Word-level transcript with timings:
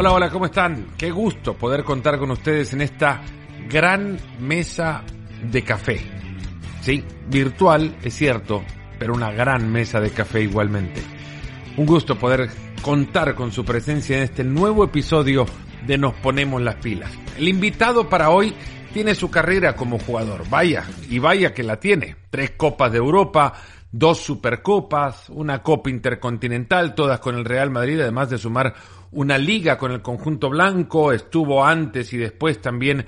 Hola, 0.00 0.12
hola, 0.12 0.30
¿cómo 0.30 0.46
están? 0.46 0.86
Qué 0.96 1.10
gusto 1.10 1.52
poder 1.52 1.84
contar 1.84 2.18
con 2.18 2.30
ustedes 2.30 2.72
en 2.72 2.80
esta 2.80 3.20
gran 3.68 4.18
mesa 4.38 5.04
de 5.42 5.62
café. 5.62 6.00
Sí, 6.80 7.04
virtual, 7.28 7.98
es 8.02 8.14
cierto, 8.14 8.62
pero 8.98 9.12
una 9.12 9.30
gran 9.30 9.70
mesa 9.70 10.00
de 10.00 10.08
café 10.08 10.40
igualmente. 10.40 11.02
Un 11.76 11.84
gusto 11.84 12.16
poder 12.16 12.48
contar 12.80 13.34
con 13.34 13.52
su 13.52 13.62
presencia 13.62 14.16
en 14.16 14.22
este 14.22 14.42
nuevo 14.42 14.84
episodio 14.84 15.44
de 15.86 15.98
Nos 15.98 16.14
Ponemos 16.14 16.62
las 16.62 16.76
Pilas. 16.76 17.12
El 17.36 17.48
invitado 17.48 18.08
para 18.08 18.30
hoy 18.30 18.54
tiene 18.94 19.14
su 19.14 19.30
carrera 19.30 19.76
como 19.76 19.98
jugador. 19.98 20.48
Vaya, 20.48 20.82
y 21.10 21.18
vaya 21.18 21.52
que 21.52 21.62
la 21.62 21.78
tiene. 21.78 22.16
Tres 22.30 22.52
Copas 22.52 22.90
de 22.90 22.96
Europa, 22.96 23.52
dos 23.92 24.18
Supercopas, 24.18 25.28
una 25.28 25.62
Copa 25.62 25.90
Intercontinental, 25.90 26.94
todas 26.94 27.20
con 27.20 27.36
el 27.36 27.44
Real 27.44 27.70
Madrid, 27.70 28.00
además 28.00 28.30
de 28.30 28.38
sumar 28.38 28.74
una 29.12 29.38
liga 29.38 29.76
con 29.76 29.92
el 29.92 30.02
conjunto 30.02 30.50
blanco, 30.50 31.12
estuvo 31.12 31.64
antes 31.64 32.12
y 32.12 32.18
después 32.18 32.60
también 32.60 33.06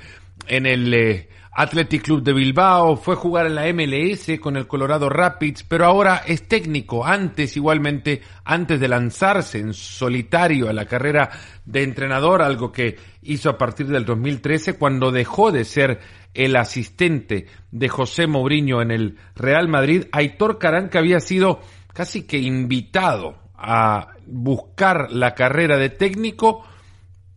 en 0.48 0.66
el 0.66 0.92
eh, 0.92 1.28
Athletic 1.55 2.02
Club 2.02 2.23
de 2.23 2.33
Bilbao, 2.33 2.97
fue 2.97 3.15
jugar 3.15 3.47
en 3.47 3.55
la 3.55 3.73
MLS 3.73 4.41
con 4.41 4.56
el 4.56 4.66
Colorado 4.66 5.09
Rapids, 5.09 5.65
pero 5.65 5.84
ahora 5.84 6.23
es 6.27 6.48
técnico, 6.48 7.05
antes 7.05 7.56
igualmente, 7.56 8.23
antes 8.45 8.80
de 8.80 8.88
lanzarse 8.88 9.59
en 9.59 9.75
solitario 9.75 10.70
a 10.70 10.73
la 10.73 10.87
carrera 10.87 11.30
de 11.65 11.83
entrenador, 11.83 12.42
algo 12.42 12.73
que 12.73 12.97
hizo 13.23 13.50
a 13.50 13.59
partir 13.59 13.87
del 13.87 14.05
2013 14.05 14.78
cuando 14.78 15.12
dejó 15.12 15.53
de 15.53 15.64
ser 15.64 16.00
el 16.33 16.56
asistente 16.56 17.47
de 17.70 17.89
José 17.91 18.27
Mourinho 18.27 18.80
en 18.80 18.91
el 18.91 19.19
Real 19.37 19.69
Madrid, 19.69 20.06
Aitor 20.11 20.59
Caranca 20.59 21.00
había 21.00 21.20
sido 21.20 21.61
casi 21.92 22.23
que 22.23 22.39
invitado 22.39 23.42
a 23.63 24.09
buscar 24.27 25.13
la 25.13 25.35
carrera 25.35 25.79
de 25.79 25.89
técnico 25.89 26.65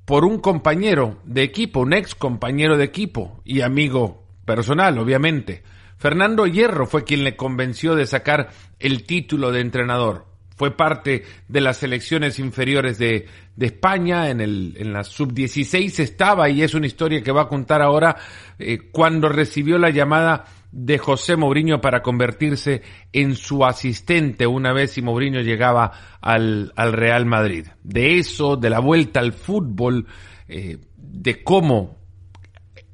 por 0.06 0.26
un 0.26 0.40
compañero 0.40 1.20
de 1.24 1.44
equipo, 1.44 1.82
un 1.82 1.94
ex 1.94 2.16
compañero 2.16 2.78
de 2.78 2.84
equipo 2.84 3.42
y 3.46 3.62
amigo 3.62 4.24
personal, 4.46 4.98
obviamente. 4.98 5.64
Fernando 5.98 6.46
Hierro 6.46 6.88
fue 6.88 7.04
quien 7.04 7.24
le 7.24 7.36
convenció 7.36 7.96
de 7.96 8.06
sacar 8.06 8.50
el 8.80 9.04
título 9.04 9.52
de 9.52 9.62
entrenador. 9.62 10.26
Fue 10.56 10.76
parte 10.76 11.24
de 11.48 11.62
las 11.62 11.78
selecciones 11.78 12.40
inferiores 12.40 12.98
de, 12.98 13.28
de 13.56 13.66
España, 13.66 14.30
en, 14.30 14.42
el, 14.42 14.76
en 14.78 14.94
la 14.94 15.04
sub-16 15.04 16.00
estaba 16.00 16.50
y 16.50 16.64
es 16.64 16.74
una 16.74 16.88
historia 16.88 17.22
que 17.22 17.32
va 17.32 17.44
a 17.44 17.48
contar 17.50 17.82
ahora 17.82 18.16
eh, 18.58 18.90
cuando 18.92 19.28
recibió 19.28 19.78
la 19.78 19.90
llamada 19.90 20.46
de 20.78 20.98
José 20.98 21.38
Mourinho 21.38 21.80
para 21.80 22.02
convertirse 22.02 22.82
en 23.14 23.36
su 23.36 23.64
asistente 23.64 24.46
una 24.46 24.74
vez 24.74 24.92
si 24.92 25.02
Mourinho 25.02 25.40
llegaba 25.40 26.18
al, 26.20 26.74
al 26.76 26.92
Real 26.92 27.26
Madrid. 27.26 27.68
De 27.82 28.20
eso, 28.20 28.58
de 28.58 28.70
la 28.70 28.80
vuelta 28.80 29.22
al 29.22 29.32
fútbol, 29.32 30.06
eh, 30.50 30.80
de 30.98 31.44
cómo 31.46 31.96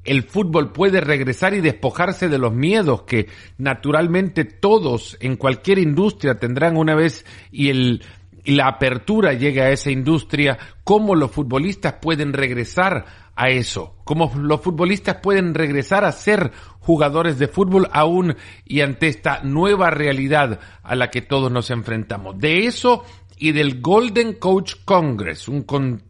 el 0.04 0.22
fútbol 0.22 0.72
puede 0.72 1.00
regresar 1.00 1.54
y 1.54 1.60
despojarse 1.60 2.28
de 2.28 2.38
los 2.38 2.54
miedos 2.54 3.02
que 3.02 3.26
naturalmente 3.58 4.44
todos 4.44 5.16
en 5.20 5.36
cualquier 5.36 5.78
industria 5.78 6.36
tendrán 6.36 6.76
una 6.76 6.94
vez 6.94 7.26
y 7.50 7.68
el 7.68 8.04
la 8.44 8.68
apertura 8.68 9.32
llega 9.32 9.64
a 9.64 9.70
esa 9.70 9.90
industria, 9.90 10.58
cómo 10.84 11.14
los 11.14 11.30
futbolistas 11.30 11.94
pueden 12.00 12.32
regresar 12.32 13.04
a 13.34 13.48
eso, 13.48 13.96
cómo 14.04 14.32
los 14.36 14.60
futbolistas 14.60 15.16
pueden 15.16 15.54
regresar 15.54 16.04
a 16.04 16.12
ser 16.12 16.52
jugadores 16.80 17.38
de 17.38 17.48
fútbol 17.48 17.88
aún 17.92 18.36
y 18.64 18.80
ante 18.80 19.08
esta 19.08 19.40
nueva 19.42 19.90
realidad 19.90 20.60
a 20.82 20.94
la 20.96 21.10
que 21.10 21.22
todos 21.22 21.50
nos 21.50 21.70
enfrentamos. 21.70 22.38
De 22.38 22.66
eso 22.66 23.04
y 23.38 23.52
del 23.52 23.80
Golden 23.80 24.34
Coach 24.34 24.74
Congress, 24.84 25.48
un 25.48 25.64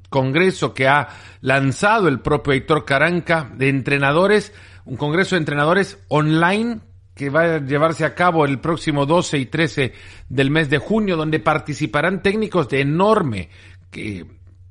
congreso 0.09 0.75
que 0.75 0.89
ha 0.89 1.09
lanzado 1.41 2.09
el 2.09 2.21
propio 2.21 2.53
Héctor 2.55 2.85
Caranca 2.85 3.51
de 3.55 3.69
entrenadores, 3.69 4.53
un 4.85 4.97
congreso 4.97 5.37
de 5.37 5.41
entrenadores 5.41 5.99
online 6.09 6.81
que 7.15 7.31
va 7.31 7.57
a 7.57 7.59
llevarse 7.59 8.05
a 8.05 8.15
cabo 8.15 8.45
el 8.45 8.59
próximo 8.59 9.07
12 9.07 9.39
y 9.39 9.47
13 9.47 9.93
del 10.29 10.51
mes 10.51 10.71
de 10.71 10.79
junio, 10.79 11.17
donde 11.17 11.41
participarán 11.41 12.23
técnicos 12.23 12.69
de 12.69 12.81
enorme 12.81 13.51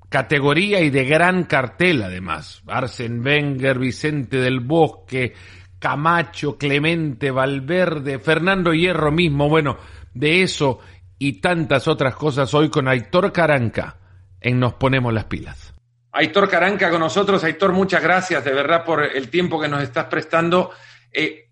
categoría 0.09 0.81
y 0.81 0.89
de 0.89 1.05
gran 1.05 1.43
cartel 1.43 2.03
además. 2.03 2.61
Arsen 2.67 3.25
Wenger, 3.25 3.79
Vicente 3.79 4.37
del 4.37 4.59
Bosque, 4.59 5.33
Camacho, 5.79 6.57
Clemente, 6.57 7.31
Valverde, 7.31 8.19
Fernando 8.19 8.73
Hierro 8.73 9.11
mismo, 9.11 9.47
bueno, 9.47 9.77
de 10.13 10.43
eso 10.43 10.79
y 11.17 11.33
tantas 11.33 11.87
otras 11.87 12.15
cosas 12.15 12.53
hoy 12.53 12.69
con 12.69 12.87
Aitor 12.87 13.31
Caranca 13.31 13.97
en 14.39 14.59
Nos 14.59 14.73
Ponemos 14.73 15.13
las 15.13 15.25
Pilas. 15.25 15.73
Aitor 16.11 16.49
Caranca 16.49 16.89
con 16.89 16.99
nosotros. 16.99 17.43
Aitor, 17.43 17.71
muchas 17.71 18.01
gracias 18.03 18.43
de 18.43 18.51
verdad 18.51 18.83
por 18.83 19.03
el 19.03 19.29
tiempo 19.29 19.61
que 19.61 19.67
nos 19.67 19.81
estás 19.81 20.05
prestando. 20.05 20.71
Eh, 21.13 21.50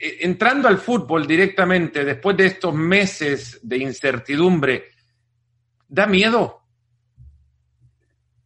entrando 0.00 0.68
al 0.68 0.78
fútbol 0.78 1.26
directamente, 1.26 2.04
después 2.04 2.36
de 2.36 2.46
estos 2.46 2.74
meses 2.74 3.60
de 3.62 3.78
incertidumbre, 3.78 4.84
¿da 5.88 6.06
miedo? 6.06 6.60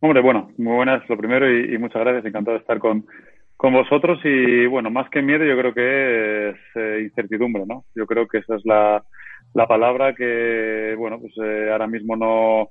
Hombre, 0.00 0.20
bueno, 0.22 0.52
muy 0.58 0.76
buenas 0.76 1.08
lo 1.08 1.16
primero 1.16 1.50
y 1.52 1.76
muchas 1.78 2.02
gracias, 2.02 2.24
encantado 2.24 2.56
de 2.56 2.60
estar 2.60 2.78
con, 2.78 3.04
con 3.58 3.72
vosotros 3.72 4.20
y 4.22 4.66
bueno, 4.66 4.88
más 4.88 5.10
que 5.10 5.20
miedo 5.20 5.44
yo 5.44 5.58
creo 5.58 5.74
que 5.74 6.50
es 6.50 6.56
eh, 6.76 7.00
incertidumbre, 7.02 7.64
¿no? 7.66 7.84
Yo 7.92 8.06
creo 8.06 8.28
que 8.28 8.38
esa 8.38 8.54
es 8.54 8.64
la, 8.64 9.02
la 9.52 9.66
palabra 9.66 10.14
que, 10.14 10.94
bueno, 10.96 11.18
pues 11.18 11.32
eh, 11.42 11.68
ahora 11.72 11.88
mismo 11.88 12.14
no, 12.14 12.70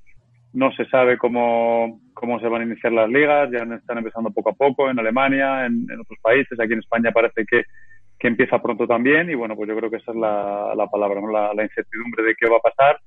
no 0.53 0.71
se 0.71 0.85
sabe 0.85 1.17
cómo, 1.17 1.99
cómo 2.13 2.39
se 2.39 2.47
van 2.47 2.61
a 2.61 2.65
iniciar 2.65 2.93
las 2.93 3.09
ligas, 3.09 3.49
ya 3.51 3.65
están 3.75 3.97
empezando 3.97 4.31
poco 4.31 4.51
a 4.51 4.53
poco 4.53 4.89
en 4.89 4.97
Alemania, 4.97 5.65
en, 5.65 5.85
otros 5.91 6.19
países, 6.21 6.57
aquí 6.57 6.71
en 6.71 6.79
España 6.79 7.11
parece 7.11 7.45
que, 7.45 7.63
que, 8.19 8.27
empieza 8.27 8.61
pronto 8.61 8.87
también 8.87 9.29
y 9.29 9.35
bueno, 9.35 9.55
pues 9.55 9.69
yo 9.69 9.75
creo 9.75 9.89
que 9.89 9.97
esa 9.97 10.11
es 10.11 10.17
la, 10.17 10.73
la 10.75 10.87
palabra, 10.87 11.21
¿no? 11.21 11.31
La, 11.31 11.53
la, 11.53 11.63
incertidumbre 11.63 12.23
de 12.23 12.35
qué 12.35 12.49
va 12.49 12.57
a 12.57 12.71
pasar. 12.71 12.99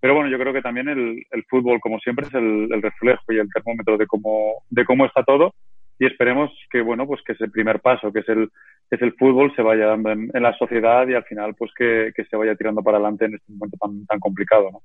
Pero 0.00 0.14
bueno, 0.14 0.30
yo 0.30 0.38
creo 0.38 0.52
que 0.52 0.62
también 0.62 0.88
el, 0.88 1.24
el 1.30 1.44
fútbol, 1.44 1.80
como 1.80 1.98
siempre, 1.98 2.26
es 2.26 2.34
el, 2.34 2.68
el 2.72 2.82
reflejo 2.82 3.32
y 3.32 3.38
el 3.38 3.48
termómetro 3.52 3.96
de 3.96 4.06
cómo, 4.06 4.62
de 4.70 4.84
cómo 4.84 5.04
está 5.06 5.24
todo 5.24 5.52
y 5.98 6.06
esperemos 6.06 6.50
que 6.70 6.80
bueno 6.80 7.06
pues 7.06 7.20
que 7.26 7.32
ese 7.32 7.48
primer 7.48 7.80
paso 7.80 8.12
que 8.12 8.20
es 8.20 8.28
el 8.28 8.50
es 8.90 9.02
el 9.02 9.14
fútbol 9.14 9.52
se 9.54 9.62
vaya 9.62 9.86
dando 9.86 10.10
en, 10.10 10.30
la 10.32 10.56
sociedad 10.56 11.06
y 11.08 11.14
al 11.14 11.24
final 11.24 11.54
pues 11.54 11.72
que, 11.76 12.12
se 12.30 12.36
vaya 12.36 12.54
tirando 12.54 12.82
para 12.82 12.96
adelante 12.96 13.26
en 13.26 13.34
este 13.34 13.52
momento 13.52 13.76
tan, 13.78 14.06
tan 14.06 14.20
complicado 14.20 14.70
¿no? 14.72 14.82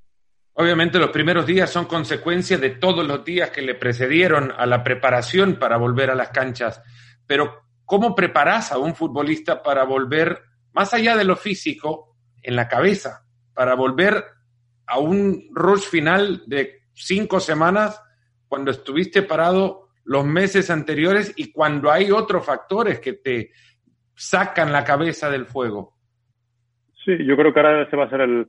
Obviamente 0.55 1.00
los 1.00 1.09
primeros 1.09 1.47
días 1.47 1.72
son 1.72 1.85
consecuencia 1.85 2.57
de 2.59 2.72
todos 2.72 3.07
los 3.07 3.25
días 3.25 3.50
que 3.50 3.63
le 3.63 3.73
precedieron 3.73 4.51
a 4.55 4.67
la 4.67 4.84
preparación 4.84 5.55
para 5.55 5.78
volver 5.78 6.11
a 6.11 6.16
las 6.16 6.29
canchas, 6.29 6.84
pero 7.25 7.62
¿cómo 7.85 8.16
preparas 8.16 8.71
a 8.71 8.77
un 8.77 8.95
futbolista 8.95 9.61
para 9.61 9.83
volver 9.83 10.41
más 10.73 10.94
allá 10.94 11.16
de 11.16 11.23
lo 11.23 11.35
físico 11.35 12.16
en 12.41 12.55
la 12.55 12.67
cabeza, 12.67 13.25
para 13.53 13.75
volver 13.75 14.23
a 14.85 14.99
un 14.99 15.49
rush 15.51 15.83
final 15.83 16.43
de 16.45 16.81
cinco 16.93 17.39
semanas 17.39 18.01
cuando 18.47 18.72
estuviste 18.72 19.22
parado 19.22 19.89
los 20.03 20.25
meses 20.25 20.69
anteriores 20.69 21.33
y 21.35 21.51
cuando 21.51 21.91
hay 21.91 22.11
otros 22.11 22.45
factores 22.45 22.99
que 22.99 23.13
te 23.13 23.51
sacan 24.16 24.72
la 24.72 24.83
cabeza 24.83 25.29
del 25.29 25.45
fuego. 25.45 25.97
Sí, 27.05 27.11
yo 27.25 27.35
creo 27.35 27.53
que 27.53 27.59
ahora 27.59 27.83
ese 27.83 27.95
va 27.95 28.05
a 28.05 28.09
ser 28.09 28.22
el, 28.22 28.47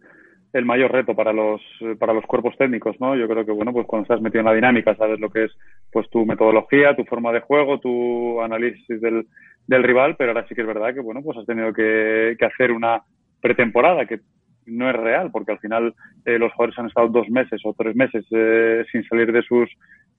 el 0.54 0.64
mayor 0.64 0.92
reto 0.92 1.14
para 1.14 1.32
los 1.32 1.60
para 1.98 2.14
los 2.14 2.24
cuerpos 2.26 2.56
técnicos, 2.56 2.96
¿no? 3.00 3.16
Yo 3.16 3.28
creo 3.28 3.44
que 3.44 3.50
bueno, 3.50 3.72
pues 3.72 3.86
cuando 3.86 4.04
estás 4.04 4.20
metido 4.20 4.40
en 4.40 4.46
la 4.46 4.54
dinámica, 4.54 4.94
sabes 4.94 5.18
lo 5.18 5.28
que 5.28 5.44
es 5.44 5.52
pues 5.92 6.08
tu 6.10 6.24
metodología, 6.24 6.94
tu 6.94 7.04
forma 7.04 7.32
de 7.32 7.40
juego, 7.40 7.80
tu 7.80 8.40
análisis 8.40 9.00
del, 9.00 9.26
del 9.66 9.82
rival, 9.82 10.14
pero 10.16 10.30
ahora 10.30 10.46
sí 10.46 10.54
que 10.54 10.60
es 10.60 10.66
verdad 10.66 10.94
que 10.94 11.00
bueno, 11.00 11.22
pues 11.22 11.36
has 11.38 11.46
tenido 11.46 11.72
que, 11.72 12.36
que 12.38 12.44
hacer 12.46 12.70
una 12.70 13.02
pretemporada 13.40 14.06
que 14.06 14.20
no 14.66 14.88
es 14.88 14.96
real, 14.96 15.30
porque 15.32 15.52
al 15.52 15.58
final 15.58 15.92
eh, 16.24 16.38
los 16.38 16.52
jugadores 16.52 16.78
han 16.78 16.86
estado 16.86 17.08
dos 17.08 17.28
meses 17.28 17.60
o 17.64 17.74
tres 17.76 17.96
meses 17.96 18.24
eh, 18.30 18.84
sin 18.92 19.04
salir 19.08 19.32
de 19.32 19.42
sus 19.42 19.68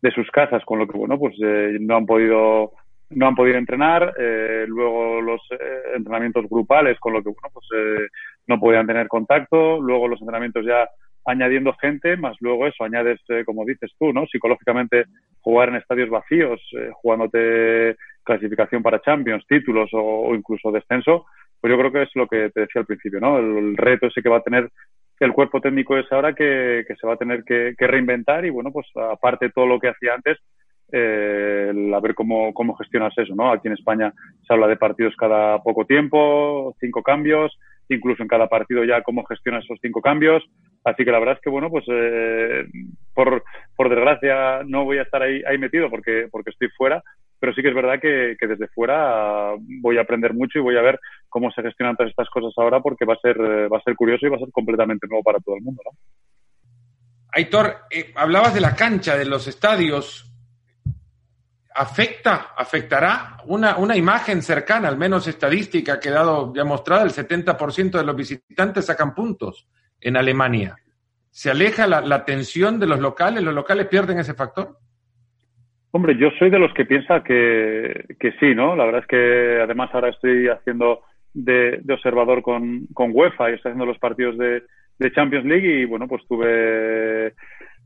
de 0.01 0.11
sus 0.11 0.29
casas, 0.31 0.63
con 0.65 0.79
lo 0.79 0.87
que 0.87 0.97
bueno, 0.97 1.17
pues 1.17 1.33
eh, 1.41 1.77
no 1.79 1.95
han 1.95 2.05
podido 2.05 2.73
no 3.15 3.27
han 3.27 3.35
podido 3.35 3.57
entrenar, 3.57 4.13
eh, 4.19 4.65
luego 4.67 5.21
los 5.21 5.41
eh, 5.51 5.95
entrenamientos 5.95 6.45
grupales, 6.49 6.99
con 6.99 7.13
lo 7.13 7.23
que 7.23 7.29
bueno, 7.29 7.49
pues 7.53 8.09
no 8.47 8.59
podían 8.59 8.85
tener 8.85 9.07
contacto, 9.07 9.81
luego 9.81 10.07
los 10.07 10.21
entrenamientos 10.21 10.65
ya 10.65 10.87
añadiendo 11.25 11.73
gente, 11.81 12.17
más 12.17 12.37
luego 12.39 12.67
eso, 12.67 12.83
añades, 12.83 13.19
como 13.45 13.65
dices 13.65 13.91
tú, 13.97 14.13
¿no? 14.13 14.27
Psicológicamente 14.27 15.05
jugar 15.39 15.69
en 15.69 15.77
estadios 15.77 16.09
vacíos, 16.09 16.61
jugándote 16.93 17.95
clasificación 18.23 18.83
para 18.83 19.01
Champions, 19.01 19.45
títulos 19.47 19.89
o, 19.93 20.35
incluso 20.35 20.71
descenso, 20.71 21.25
pues 21.61 21.71
yo 21.71 21.79
creo 21.79 21.91
que 21.91 22.03
es 22.03 22.09
lo 22.15 22.27
que 22.27 22.49
te 22.49 22.61
decía 22.61 22.81
al 22.81 22.85
principio, 22.85 23.19
¿no? 23.19 23.39
El, 23.39 23.77
reto 23.77 24.07
ese 24.07 24.21
que 24.21 24.29
va 24.29 24.37
a 24.37 24.43
tener 24.43 24.69
el 25.19 25.31
cuerpo 25.31 25.61
técnico 25.61 25.97
es 25.97 26.11
ahora 26.11 26.33
que, 26.33 26.83
se 26.99 27.07
va 27.07 27.13
a 27.13 27.17
tener 27.17 27.43
que, 27.43 27.73
reinventar 27.79 28.45
y 28.45 28.49
bueno, 28.49 28.71
pues 28.71 28.87
aparte 28.95 29.49
todo 29.49 29.65
lo 29.65 29.79
que 29.79 29.89
hacía 29.89 30.13
antes, 30.13 30.37
eh, 30.91 31.71
a 31.93 31.99
ver 31.99 32.15
cómo, 32.15 32.53
cómo 32.53 32.75
gestionas 32.75 33.13
eso, 33.17 33.33
¿no? 33.35 33.51
Aquí 33.51 33.67
en 33.67 33.73
España 33.73 34.13
se 34.45 34.53
habla 34.53 34.67
de 34.67 34.77
partidos 34.77 35.15
cada 35.17 35.61
poco 35.63 35.85
tiempo, 35.85 36.75
cinco 36.79 37.01
cambios, 37.01 37.57
incluso 37.89 38.23
en 38.23 38.29
cada 38.29 38.47
partido 38.47 38.83
ya 38.83 39.01
cómo 39.01 39.25
gestionas 39.25 39.63
esos 39.63 39.79
cinco 39.81 40.01
cambios. 40.01 40.43
Así 40.83 41.03
que 41.03 41.11
la 41.11 41.19
verdad 41.19 41.35
es 41.35 41.41
que, 41.41 41.49
bueno, 41.49 41.69
pues 41.71 41.83
eh, 41.87 42.65
por, 43.13 43.43
por 43.75 43.89
desgracia 43.89 44.61
no 44.63 44.85
voy 44.85 44.99
a 44.99 45.03
estar 45.03 45.21
ahí, 45.21 45.41
ahí 45.47 45.57
metido 45.57 45.89
porque, 45.89 46.27
porque 46.31 46.51
estoy 46.51 46.69
fuera, 46.77 47.01
pero 47.39 47.53
sí 47.53 47.61
que 47.63 47.69
es 47.69 47.75
verdad 47.75 47.99
que, 47.99 48.37
que, 48.39 48.47
desde 48.47 48.67
fuera 48.67 49.53
voy 49.81 49.97
a 49.97 50.01
aprender 50.01 50.33
mucho 50.33 50.59
y 50.59 50.61
voy 50.61 50.77
a 50.77 50.83
ver 50.83 50.99
cómo 51.27 51.51
se 51.51 51.63
gestionan 51.63 51.95
todas 51.95 52.11
estas 52.11 52.29
cosas 52.29 52.53
ahora 52.57 52.81
porque 52.81 53.05
va 53.05 53.15
a 53.15 53.19
ser, 53.19 53.39
va 53.39 53.77
a 53.77 53.83
ser 53.83 53.95
curioso 53.95 54.27
y 54.27 54.29
va 54.29 54.37
a 54.37 54.39
ser 54.39 54.51
completamente 54.51 55.07
nuevo 55.07 55.23
para 55.23 55.39
todo 55.39 55.55
el 55.55 55.63
mundo, 55.63 55.81
¿no? 55.83 55.91
Aitor, 57.31 57.79
eh, 57.91 58.13
hablabas 58.15 58.53
de 58.53 58.61
la 58.61 58.75
cancha, 58.75 59.17
de 59.17 59.25
los 59.25 59.47
estadios. 59.47 60.34
¿Afecta, 61.77 62.53
afectará 62.55 63.37
una, 63.47 63.77
una 63.77 63.97
imagen 63.97 64.41
cercana, 64.41 64.87
al 64.87 64.97
menos 64.97 65.27
estadística, 65.27 65.93
ha 65.93 65.99
quedado 65.99 66.53
ya 66.55 66.63
mostrada? 66.63 67.03
El 67.03 67.09
70% 67.09 67.97
de 67.97 68.05
los 68.05 68.15
visitantes 68.15 68.85
sacan 68.85 69.13
puntos 69.13 69.67
en 69.99 70.15
Alemania. 70.15 70.77
¿Se 71.29 71.51
aleja 71.51 71.85
la, 71.85 71.99
la 71.99 72.23
tensión 72.23 72.79
de 72.79 72.87
los 72.87 72.99
locales? 72.99 73.43
¿Los 73.43 73.53
locales 73.53 73.87
pierden 73.87 74.19
ese 74.19 74.33
factor? 74.33 74.77
Hombre, 75.91 76.17
yo 76.17 76.29
soy 76.39 76.49
de 76.49 76.59
los 76.59 76.73
que 76.73 76.85
piensa 76.85 77.23
que, 77.23 78.05
que 78.19 78.31
sí, 78.39 78.55
¿no? 78.55 78.75
La 78.75 78.85
verdad 78.85 79.01
es 79.01 79.07
que 79.07 79.61
además 79.61 79.89
ahora 79.93 80.09
estoy 80.09 80.47
haciendo 80.47 81.01
de, 81.33 81.79
de 81.83 81.93
observador 81.93 82.41
con, 82.41 82.87
con 82.93 83.11
UEFA 83.13 83.51
y 83.51 83.53
estoy 83.55 83.71
haciendo 83.71 83.85
los 83.85 83.99
partidos 83.99 84.37
de, 84.37 84.63
de 84.97 85.11
Champions 85.11 85.45
League 85.45 85.81
y 85.81 85.85
bueno, 85.85 86.07
pues 86.07 86.21
tuve 86.27 87.33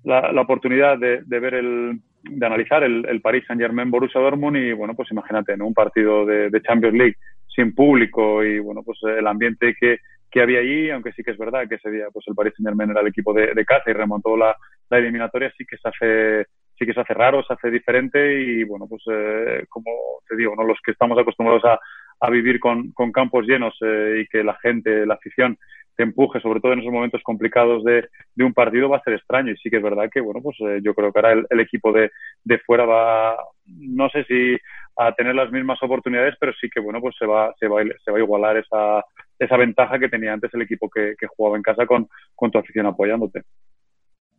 la, 0.03 0.31
la 0.31 0.41
oportunidad 0.41 0.97
de, 0.97 1.21
de, 1.23 1.39
ver 1.39 1.53
el, 1.55 1.99
de 2.23 2.45
analizar 2.45 2.83
el, 2.83 3.05
el 3.07 3.21
Paris 3.21 3.43
Saint 3.47 3.61
Germain 3.61 3.91
Borussia 3.91 4.21
Dortmund 4.21 4.57
y 4.57 4.73
bueno, 4.73 4.95
pues 4.95 5.11
imagínate, 5.11 5.53
en 5.53 5.61
un 5.61 5.73
partido 5.73 6.25
de, 6.25 6.49
de, 6.49 6.61
Champions 6.61 6.95
League 6.95 7.15
sin 7.47 7.73
público 7.73 8.43
y 8.43 8.59
bueno, 8.59 8.81
pues 8.83 8.99
el 9.03 9.25
ambiente 9.25 9.75
que, 9.79 9.99
que 10.29 10.41
había 10.41 10.59
allí, 10.59 10.89
aunque 10.89 11.11
sí 11.13 11.23
que 11.23 11.31
es 11.31 11.37
verdad 11.37 11.67
que 11.67 11.75
ese 11.75 11.91
día 11.91 12.07
pues 12.11 12.25
el 12.27 12.35
Paris 12.35 12.53
Saint 12.55 12.67
Germain 12.69 12.91
era 12.91 13.01
el 13.01 13.07
equipo 13.07 13.33
de, 13.33 13.53
de 13.53 13.65
casa 13.65 13.89
y 13.89 13.93
remontó 13.93 14.35
la, 14.35 14.55
la 14.89 14.97
eliminatoria, 14.97 15.51
sí 15.57 15.65
que 15.65 15.77
se 15.77 15.87
hace 15.87 16.45
sí 16.77 16.85
que 16.85 16.93
se 16.93 17.01
hace 17.01 17.13
raro, 17.13 17.43
se 17.43 17.53
hace 17.53 17.69
diferente 17.69 18.41
y 18.41 18.63
bueno, 18.63 18.87
pues 18.87 19.03
eh, 19.11 19.65
como 19.67 19.91
te 20.27 20.37
digo, 20.37 20.55
¿no? 20.55 20.63
los 20.63 20.79
que 20.83 20.91
estamos 20.91 21.19
acostumbrados 21.19 21.65
a, 21.65 21.77
a 22.21 22.29
vivir 22.29 22.59
con, 22.59 22.91
con 22.91 23.11
campos 23.11 23.45
llenos 23.45 23.75
eh, 23.81 24.21
y 24.21 24.27
que 24.27 24.43
la 24.43 24.55
gente, 24.55 25.05
la 25.05 25.15
afición 25.15 25.57
te 25.99 26.03
empuje, 26.03 26.39
sobre 26.39 26.61
todo 26.61 26.71
en 26.71 26.79
esos 26.79 26.93
momentos 26.93 27.21
complicados 27.23 27.83
de, 27.83 28.07
de, 28.33 28.43
un 28.45 28.53
partido, 28.53 28.87
va 28.87 28.99
a 28.99 29.03
ser 29.03 29.15
extraño. 29.15 29.51
Y 29.51 29.57
sí 29.57 29.69
que 29.69 29.75
es 29.75 29.83
verdad 29.83 30.09
que, 30.09 30.21
bueno, 30.21 30.39
pues 30.41 30.55
eh, 30.61 30.79
yo 30.81 30.93
creo 30.93 31.11
que 31.11 31.19
ahora 31.19 31.33
el, 31.33 31.45
el, 31.49 31.59
equipo 31.59 31.91
de, 31.91 32.09
de 32.41 32.57
fuera 32.59 32.85
va, 32.85 33.35
no 33.65 34.09
sé 34.09 34.23
si 34.23 34.55
a 34.95 35.11
tener 35.11 35.35
las 35.35 35.51
mismas 35.51 35.77
oportunidades, 35.83 36.35
pero 36.39 36.53
sí 36.53 36.69
que, 36.69 36.79
bueno, 36.79 37.01
pues 37.01 37.17
se 37.19 37.25
va, 37.25 37.53
se 37.59 37.67
va, 37.67 37.81
se 37.83 38.11
va 38.11 38.17
a 38.17 38.21
igualar 38.21 38.55
esa, 38.55 39.03
esa 39.37 39.57
ventaja 39.57 39.99
que 39.99 40.07
tenía 40.07 40.31
antes 40.31 40.53
el 40.53 40.61
equipo 40.61 40.89
que, 40.89 41.15
que 41.19 41.27
jugaba 41.27 41.57
en 41.57 41.63
casa 41.63 41.85
con, 41.85 42.07
con 42.33 42.49
tu 42.49 42.59
afición 42.59 42.85
apoyándote. 42.85 43.43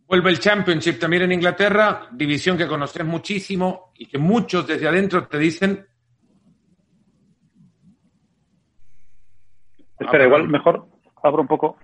Vuelve 0.06 0.31
el 0.31 0.39
Championship 0.39 0.99
también 0.99 1.25
en 1.25 1.33
Inglaterra, 1.33 2.09
división 2.11 2.56
que 2.56 2.67
conoces 2.67 3.05
muchísimo 3.05 3.93
y 3.97 4.06
que 4.06 4.17
muchos 4.17 4.67
desde 4.67 4.89
adentro 4.89 5.29
te 5.29 5.37
dicen. 5.37 5.87
Espera, 9.99 10.25
igual 10.25 10.49
mejor 10.49 10.90
abro 11.22 11.43
un 11.43 11.49
poco. 11.49 11.76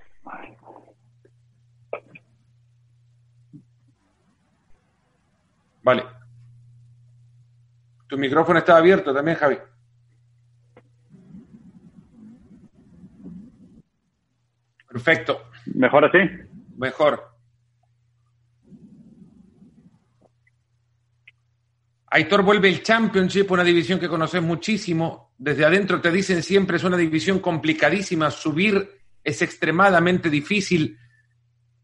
Vale. 5.83 6.05
Tu 8.09 8.19
micrófono 8.19 8.59
está 8.59 8.77
abierto 8.77 9.15
también, 9.15 9.37
Javi. 9.37 9.59
Perfecto. 14.89 15.51
¿Mejor 15.75 16.05
así? 16.07 16.19
Mejor. 16.77 17.37
Aitor 22.09 22.43
vuelve 22.43 22.69
el 22.69 22.83
Championship, 22.83 23.51
una 23.51 23.63
división 23.63 24.01
que 24.01 24.09
conoces 24.09 24.43
muchísimo. 24.43 25.35
Desde 25.37 25.65
adentro 25.65 26.01
te 26.01 26.11
dicen 26.11 26.43
siempre 26.43 26.79
es 26.79 26.85
una 26.85 26.97
división 26.97 27.41
complicadísima. 27.41 28.31
Subir 28.31 28.96
es 29.27 29.43
extremadamente 29.43 30.31
difícil. 30.31 30.97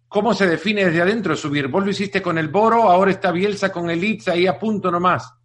¿Cómo 0.09 0.33
se 0.33 0.47
define 0.47 0.85
desde 0.85 1.03
adentro 1.03 1.35
subir? 1.35 1.67
Vos 1.67 1.85
lo 1.85 1.91
hiciste 1.91 2.23
con 2.23 2.39
el 2.39 2.49
Boro, 2.49 2.85
ahora 2.85 3.11
está 3.11 3.33
Bielsa 3.33 3.73
con 3.73 3.91
el 3.91 4.01
Leeds 4.01 4.29
ahí 4.29 4.47
a 4.47 4.59
punto 4.59 4.91
nomás. 4.91 5.37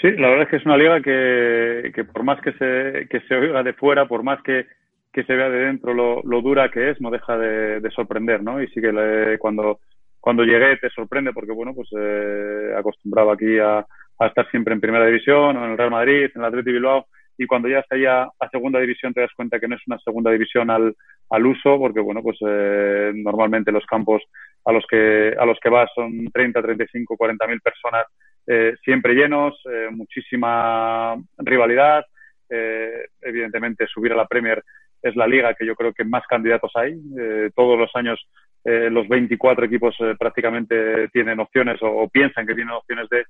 Sí, 0.00 0.10
la 0.12 0.30
verdad 0.30 0.42
es 0.42 0.48
que 0.48 0.56
es 0.56 0.66
una 0.66 0.76
liga 0.76 1.00
que, 1.00 1.92
que 1.94 2.04
por 2.04 2.24
más 2.24 2.40
que 2.40 2.52
se, 2.54 3.06
que 3.08 3.20
se 3.28 3.36
oiga 3.36 3.62
de 3.62 3.72
fuera, 3.74 4.08
por 4.08 4.24
más 4.24 4.42
que, 4.42 4.66
se 5.14 5.34
vea 5.34 5.48
de 5.48 5.66
dentro 5.66 5.94
lo, 5.94 6.42
dura 6.42 6.70
que 6.70 6.90
es, 6.90 7.00
no 7.00 7.10
deja 7.10 7.38
de, 7.38 7.80
de 7.80 7.90
sorprender, 7.92 8.42
¿no? 8.42 8.60
Y 8.60 8.66
sí 8.68 8.80
que 8.80 8.92
le, 8.92 9.38
cuando, 9.38 9.78
cuando 10.18 10.42
llegué 10.42 10.76
te 10.78 10.90
sorprende 10.90 11.32
porque, 11.32 11.52
bueno, 11.52 11.72
pues 11.72 11.88
eh, 11.96 12.74
acostumbrado 12.76 13.30
aquí 13.30 13.60
a, 13.60 13.86
a, 14.18 14.26
estar 14.26 14.50
siempre 14.50 14.74
en 14.74 14.80
primera 14.80 15.06
división, 15.06 15.56
o 15.56 15.64
en 15.64 15.70
el 15.72 15.78
Real 15.78 15.90
Madrid, 15.92 16.30
en 16.34 16.40
el 16.40 16.44
Atleti 16.46 16.72
Bilbao, 16.72 17.06
y 17.38 17.46
cuando 17.46 17.68
ya 17.68 17.80
está 17.80 17.96
ya 17.96 18.22
a 18.22 18.48
segunda 18.50 18.80
división 18.80 19.12
te 19.12 19.20
das 19.20 19.32
cuenta 19.34 19.58
que 19.58 19.68
no 19.68 19.76
es 19.76 19.82
una 19.86 19.98
segunda 19.98 20.30
división 20.30 20.70
al, 20.70 20.94
al 21.30 21.46
uso, 21.46 21.78
porque 21.78 22.00
bueno, 22.00 22.22
pues 22.22 22.38
eh, 22.46 23.12
normalmente 23.14 23.72
los 23.72 23.84
campos 23.86 24.22
a 24.64 24.72
los 24.72 24.84
que 24.88 25.34
a 25.38 25.44
los 25.44 25.58
que 25.60 25.68
vas 25.68 25.90
son 25.94 26.30
30, 26.32 26.62
35, 26.62 27.16
40 27.16 27.46
mil 27.46 27.60
personas 27.60 28.04
eh, 28.46 28.74
siempre 28.84 29.14
llenos, 29.14 29.60
eh, 29.70 29.88
muchísima 29.90 31.16
rivalidad, 31.38 32.04
eh, 32.48 33.06
evidentemente 33.20 33.86
subir 33.86 34.12
a 34.12 34.16
la 34.16 34.26
Premier 34.26 34.62
es 35.02 35.16
la 35.16 35.26
liga 35.26 35.54
que 35.54 35.66
yo 35.66 35.74
creo 35.74 35.92
que 35.92 36.04
más 36.04 36.22
candidatos 36.28 36.70
hay. 36.74 36.92
Eh, 37.18 37.50
todos 37.54 37.78
los 37.78 37.90
años 37.94 38.20
eh, 38.64 38.88
los 38.90 39.08
24 39.08 39.64
equipos 39.64 39.96
eh, 40.00 40.14
prácticamente 40.18 41.08
tienen 41.08 41.40
opciones 41.40 41.82
o, 41.82 41.88
o, 41.88 42.08
piensan 42.08 42.46
que 42.46 42.54
tienen 42.54 42.72
opciones 42.74 43.08
de, 43.08 43.24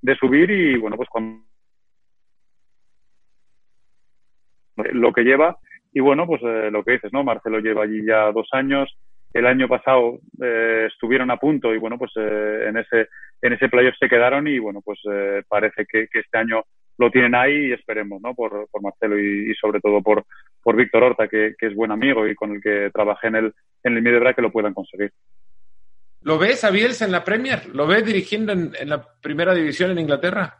de 0.00 0.16
subir 0.16 0.50
y 0.50 0.76
bueno, 0.76 0.96
pues 0.96 1.08
cuando 1.08 1.42
lo 4.76 5.12
que 5.12 5.22
lleva. 5.22 5.58
Y 5.92 6.00
bueno, 6.00 6.26
pues 6.26 6.42
eh, 6.42 6.70
lo 6.70 6.84
que 6.84 6.92
dices, 6.92 7.12
¿no? 7.12 7.24
Marcelo 7.24 7.60
lleva 7.60 7.84
allí 7.84 8.04
ya 8.04 8.30
dos 8.32 8.48
años. 8.52 8.94
El 9.32 9.46
año 9.46 9.68
pasado 9.68 10.18
eh, 10.42 10.88
estuvieron 10.90 11.30
a 11.30 11.36
punto 11.36 11.74
y 11.74 11.78
bueno, 11.78 11.98
pues 11.98 12.10
eh, 12.16 12.66
en 12.68 12.78
ese 12.78 13.08
en 13.42 13.52
ese 13.52 13.68
playoff 13.68 13.94
se 13.98 14.08
quedaron 14.08 14.46
y 14.48 14.58
bueno, 14.58 14.80
pues 14.82 14.98
eh, 15.10 15.42
parece 15.46 15.84
que, 15.86 16.08
este 16.12 16.38
año 16.38 16.64
lo 16.98 17.10
tienen 17.10 17.34
ahí 17.34 17.66
y 17.66 17.72
esperemos, 17.72 18.20
¿no? 18.22 18.34
Por, 18.34 18.66
por 18.70 18.82
Marcelo 18.82 19.18
y, 19.18 19.54
sobre 19.60 19.80
todo 19.80 20.02
por, 20.02 20.24
por 20.62 20.76
Víctor 20.76 21.02
Horta, 21.02 21.28
que, 21.28 21.54
es 21.58 21.74
buen 21.74 21.92
amigo 21.92 22.26
y 22.26 22.34
con 22.34 22.52
el 22.52 22.62
que 22.62 22.90
trabajé 22.92 23.26
en 23.26 23.36
el, 23.36 23.54
en 23.82 23.96
el 23.96 24.02
Middlesbrough, 24.02 24.34
que 24.34 24.42
lo 24.42 24.52
puedan 24.52 24.72
conseguir. 24.72 25.12
¿Lo 26.22 26.38
ves 26.38 26.64
a 26.64 26.70
Bielsa 26.70 27.04
en 27.04 27.12
la 27.12 27.22
Premier? 27.22 27.66
¿Lo 27.74 27.86
ves 27.86 28.04
dirigiendo 28.04 28.52
en, 28.52 28.72
en 28.80 28.88
la 28.88 29.06
primera 29.20 29.54
división 29.54 29.90
en 29.90 29.98
Inglaterra? 29.98 30.56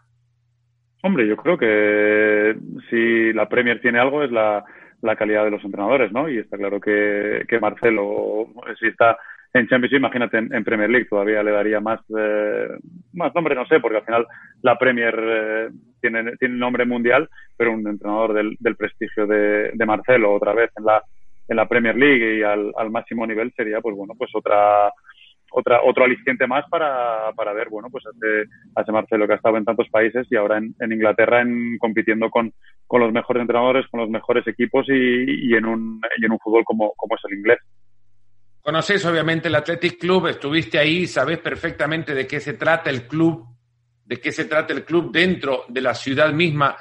Hombre, 1.03 1.26
yo 1.26 1.37
creo 1.37 1.59
que 1.59 2.57
si 2.91 3.33
la 3.33 3.49
Premier 3.49 3.81
tiene 3.81 3.99
algo 3.99 4.23
es 4.23 4.31
la, 4.33 4.65
la 5.03 5.17
calidad 5.17 5.45
de 5.45 5.50
los 5.50 5.65
entrenadores, 5.65 6.12
¿no? 6.12 6.29
Y 6.29 6.38
está 6.38 6.57
claro 6.57 6.81
que, 6.81 7.45
que 7.49 7.61
Marcelo, 7.61 8.49
si 8.81 8.88
está 8.88 9.17
en 9.53 9.69
Champions 9.69 9.93
League, 9.93 10.05
imagínate 10.05 10.38
en, 10.38 10.55
en, 10.55 10.65
Premier 10.65 10.91
League, 10.91 11.07
todavía 11.09 11.43
le 11.43 11.50
daría 11.50 11.81
más, 11.81 12.00
eh, 12.17 12.69
más 13.15 13.35
nombre, 13.35 13.55
no 13.55 13.67
sé, 13.67 13.81
porque 13.81 13.99
al 13.99 14.05
final 14.05 14.26
la 14.62 14.76
Premier 14.79 15.15
eh, 15.19 15.69
tiene, 16.00 16.37
tiene 16.37 16.57
nombre 16.57 16.85
mundial, 16.85 17.29
pero 17.57 17.73
un 17.73 17.87
entrenador 17.87 18.35
del, 18.35 18.57
del 18.59 18.76
prestigio 18.76 19.26
de, 19.26 19.71
de, 19.73 19.87
Marcelo 19.87 20.35
otra 20.35 20.53
vez 20.53 20.71
en 20.76 20.85
la, 20.85 21.03
en 21.49 21.57
la 21.57 21.67
Premier 21.67 21.97
League 21.97 22.38
y 22.38 22.43
al, 22.43 22.73
al 22.76 22.91
máximo 22.91 23.26
nivel 23.26 23.53
sería, 23.57 23.81
pues 23.81 23.97
bueno, 23.97 24.15
pues 24.19 24.31
otra 24.35 24.93
otra, 25.58 25.80
otro 25.82 26.04
aliciente 26.04 26.46
más 26.46 26.68
para, 26.68 27.32
para 27.34 27.54
ver, 27.54 27.70
bueno, 27.70 27.88
pues 27.90 28.04
hace, 28.06 28.44
hace 28.75 28.92
Marcelo 28.92 29.26
que 29.26 29.32
ha 29.32 29.36
estado 29.36 29.56
en 29.56 29.64
tantos 29.64 29.88
países 29.88 30.26
y 30.30 30.36
ahora 30.36 30.58
en, 30.58 30.92
Inglaterra 30.92 31.40
en, 31.40 31.78
compitiendo 31.78 32.28
con, 32.28 32.52
con 32.86 33.00
los 33.00 33.10
mejores 33.10 33.40
entrenadores, 33.40 33.86
con 33.90 34.00
los 34.00 34.10
mejores 34.10 34.46
equipos 34.46 34.86
y, 34.90 35.48
y, 35.48 35.54
en, 35.54 35.64
un, 35.64 36.02
en 36.22 36.30
un 36.30 36.38
fútbol 36.40 36.62
como, 36.62 36.92
como 36.94 37.14
es 37.16 37.22
el 37.25 37.38
inglés. 37.38 37.58
Conoces 38.60 39.02
obviamente 39.06 39.48
el 39.48 39.54
Athletic 39.54 39.98
Club, 39.98 40.26
estuviste 40.26 40.78
ahí, 40.78 41.06
sabes 41.06 41.38
perfectamente 41.38 42.14
de 42.14 42.26
qué 42.26 42.38
se 42.38 42.52
trata 42.52 42.90
el 42.90 43.06
club, 43.06 43.46
de 44.04 44.20
qué 44.20 44.32
se 44.32 44.44
trata 44.44 44.75
el 44.75 44.84
club 44.84 45.10
dentro 45.10 45.64
de 45.68 45.80
la 45.80 45.94
ciudad 45.94 46.34
misma. 46.34 46.76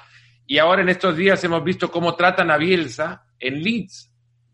Y 0.46 0.58
ahora 0.58 0.82
en 0.82 0.90
estos 0.90 1.16
días 1.16 1.42
hemos 1.46 1.64
visto 1.64 1.90
cómo 1.90 2.14
tratan 2.14 2.52
a 2.52 2.58
Bielsa 2.58 3.24
en 3.40 3.64
Leeds, 3.64 4.12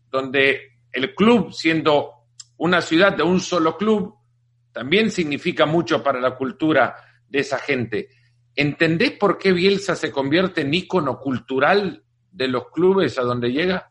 donde 0.08 0.74
el 0.92 1.12
club, 1.12 1.52
siendo 1.52 2.21
una 2.56 2.80
ciudad 2.80 3.16
de 3.16 3.22
un 3.22 3.40
solo 3.40 3.76
club 3.76 4.14
también 4.72 5.10
significa 5.10 5.66
mucho 5.66 6.02
para 6.02 6.20
la 6.20 6.34
cultura 6.34 6.94
de 7.28 7.40
esa 7.40 7.58
gente. 7.58 8.08
¿Entendés 8.54 9.12
por 9.12 9.38
qué 9.38 9.52
Bielsa 9.52 9.94
se 9.94 10.10
convierte 10.10 10.62
en 10.62 10.74
ícono 10.74 11.18
cultural 11.18 12.02
de 12.30 12.48
los 12.48 12.70
clubes 12.70 13.18
a 13.18 13.22
donde 13.22 13.52
llega? 13.52 13.88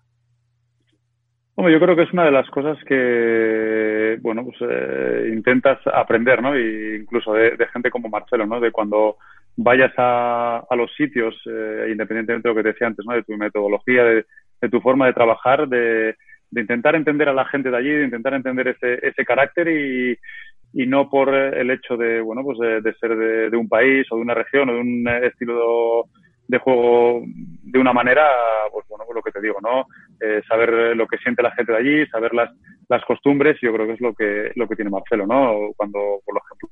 Bueno, 1.55 1.71
yo 1.71 1.79
creo 1.79 1.95
que 1.95 2.03
es 2.03 2.13
una 2.13 2.25
de 2.25 2.31
las 2.31 2.49
cosas 2.49 2.77
que, 2.85 4.17
bueno, 4.21 4.45
pues 4.45 4.57
eh, 4.61 5.31
intentas 5.33 5.79
aprender, 5.93 6.41
¿no? 6.41 6.57
Y 6.57 7.01
incluso 7.01 7.33
de, 7.33 7.67
gente 7.73 7.91
como 7.91 8.09
Marcelo, 8.09 8.45
¿no? 8.45 8.59
De 8.59 8.71
cuando 8.71 9.17
vayas 9.57 9.91
a, 9.97 10.63
a 10.67 10.75
los 10.75 10.91
sitios, 10.95 11.35
eh, 11.45 11.89
independientemente 11.91 12.47
de 12.47 12.53
lo 12.53 12.55
que 12.55 12.63
te 12.63 12.73
decía 12.73 12.87
antes, 12.87 13.05
¿no? 13.05 13.13
De 13.13 13.23
tu 13.23 13.35
metodología, 13.37 14.03
de 14.03 14.69
tu 14.71 14.79
forma 14.79 15.07
de 15.07 15.13
trabajar, 15.13 15.67
de, 15.67 16.15
de 16.51 16.61
intentar 16.61 16.95
entender 16.95 17.29
a 17.29 17.33
la 17.33 17.45
gente 17.45 17.71
de 17.71 17.77
allí, 17.77 17.89
de 17.89 18.05
intentar 18.05 18.33
entender 18.33 18.67
ese, 18.67 18.99
ese 19.05 19.25
carácter 19.25 19.69
y, 19.69 20.17
y 20.73 20.85
no 20.85 21.09
por 21.09 21.33
el 21.33 21.71
hecho 21.71 21.97
de, 21.97 22.21
bueno, 22.21 22.43
pues 22.43 22.59
de, 22.59 22.93
ser 22.95 23.15
de, 23.15 23.57
un 23.57 23.67
país 23.67 24.05
o 24.11 24.17
de 24.17 24.21
una 24.21 24.33
región 24.33 24.69
o 24.69 24.73
de 24.73 24.79
un 24.79 25.07
estilo 25.23 26.05
de 26.47 26.57
juego 26.57 27.23
de 27.25 27.79
una 27.79 27.93
manera, 27.93 28.27
pues 28.71 28.85
bueno, 28.89 29.05
pues 29.05 29.15
lo 29.15 29.21
que 29.21 29.31
te 29.31 29.41
digo, 29.41 29.59
¿no? 29.61 29.85
Eh, 30.19 30.41
saber 30.47 30.95
lo 30.97 31.07
que 31.07 31.17
siente 31.17 31.41
la 31.41 31.51
gente 31.51 31.71
de 31.71 31.77
allí, 31.77 32.07
saber 32.07 32.33
las, 32.33 32.51
las 32.89 33.03
costumbres, 33.05 33.57
yo 33.61 33.73
creo 33.73 33.87
que 33.87 33.93
es 33.93 34.01
lo 34.01 34.13
que, 34.13 34.51
lo 34.55 34.67
que 34.67 34.75
tiene 34.75 34.91
Marcelo, 34.91 35.25
¿no? 35.25 35.71
Cuando, 35.77 36.19
por 36.25 36.37
ejemplo, 36.37 36.69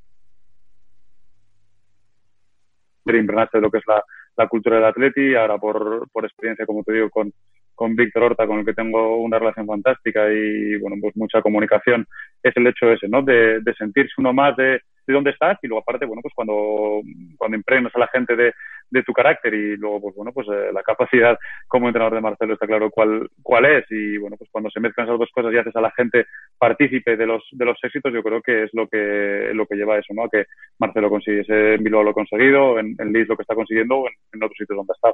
de 3.06 3.62
lo 3.62 3.72
que 3.72 3.78
es 3.80 3.88
la, 3.88 4.04
la 4.38 4.48
cultura 4.48 4.76
del 4.76 4.86
atleti, 4.86 5.36
ahora 5.36 5.58
por, 5.58 6.10
por 6.12 6.26
experiencia, 6.26 6.66
como 6.66 6.84
te 6.84 6.94
digo, 6.94 7.10
con, 7.10 7.34
con 7.80 7.96
Víctor 7.96 8.24
Horta, 8.24 8.46
con 8.46 8.60
el 8.60 8.66
que 8.66 8.74
tengo 8.74 9.22
una 9.22 9.40
relación 9.40 9.66
fantástica 9.66 10.30
y, 10.30 10.78
bueno, 10.80 10.98
pues 11.02 11.16
mucha 11.16 11.42
comunicación, 11.42 12.06
es 12.44 12.52
el 12.58 12.68
hecho 12.68 12.92
ese, 12.92 13.08
¿no? 13.08 13.22
De, 13.22 13.62
de 13.62 13.74
sentirse 13.76 14.16
uno 14.18 14.34
más 14.34 14.54
de, 14.58 14.82
de 15.08 15.14
dónde 15.14 15.32
estás 15.32 15.58
y 15.62 15.68
luego 15.68 15.82
aparte, 15.82 16.06
bueno, 16.06 16.22
pues 16.22 16.34
cuando, 16.36 17.00
cuando 17.38 17.56
impregnas 17.56 17.96
a 17.96 18.00
la 18.00 18.08
gente 18.08 18.36
de, 18.36 18.54
de 18.92 19.04
tu 19.04 19.14
carácter 19.14 19.54
y 19.54 19.78
luego, 19.78 20.02
pues 20.02 20.16
bueno, 20.16 20.34
pues 20.34 20.46
eh, 20.50 20.72
la 20.74 20.84
capacidad 20.84 21.38
como 21.70 21.88
entrenador 21.88 22.16
de 22.16 22.22
Marcelo 22.22 22.54
está 22.54 22.68
claro 22.68 22.92
cuál, 22.92 23.30
cuál 23.42 23.64
es 23.64 23.86
y 23.90 24.18
bueno, 24.18 24.36
pues 24.38 24.50
cuando 24.52 24.70
se 24.70 24.82
mezclan 24.82 25.08
esas 25.08 25.18
dos 25.18 25.32
cosas 25.34 25.54
y 25.54 25.58
haces 25.58 25.76
a 25.78 25.82
la 25.82 25.92
gente 25.92 26.26
partícipe 26.58 27.16
de 27.16 27.26
los, 27.26 27.48
de 27.54 27.64
los 27.64 27.78
éxitos, 27.82 28.12
yo 28.14 28.22
creo 28.22 28.42
que 28.42 28.64
es 28.64 28.74
lo 28.74 28.90
que, 28.90 29.52
lo 29.54 29.66
que 29.66 29.76
lleva 29.76 29.96
a 29.96 30.00
eso, 30.00 30.14
¿no? 30.14 30.26
A 30.26 30.30
que 30.30 30.48
Marcelo 30.80 31.10
consiguiese 31.10 31.76
en 31.76 31.84
Bilbao 31.84 32.04
lo 32.04 32.14
conseguido, 32.14 32.78
en, 32.78 32.94
en 33.00 33.14
Leeds 33.14 33.30
lo 33.30 33.38
que 33.38 33.44
está 33.44 33.56
consiguiendo 33.56 34.00
o 34.00 34.08
en, 34.10 34.14
en 34.34 34.44
otros 34.44 34.58
sitios 34.58 34.76
donde 34.76 34.94
está. 34.94 35.14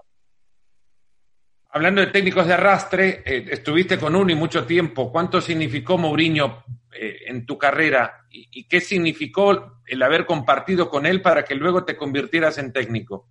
Hablando 1.76 2.00
de 2.00 2.08
técnicos 2.08 2.48
de 2.48 2.54
arrastre, 2.54 3.22
eh, 3.26 3.48
estuviste 3.52 3.98
con 3.98 4.16
uno 4.16 4.32
y 4.32 4.36
mucho 4.36 4.66
tiempo. 4.66 5.12
¿Cuánto 5.12 5.42
significó 5.42 5.98
Mourinho 5.98 6.64
eh, 6.98 7.24
en 7.28 7.46
tu 7.46 7.58
carrera 7.58 8.14
y, 8.32 8.66
qué 8.70 8.80
significó 8.80 9.82
el 9.86 10.02
haber 10.02 10.26
compartido 10.26 10.90
con 10.90 11.06
él 11.06 11.22
para 11.22 11.44
que 11.44 11.54
luego 11.54 11.84
te 11.84 11.98
convirtieras 11.98 12.60
en 12.60 12.72
técnico? 12.72 13.26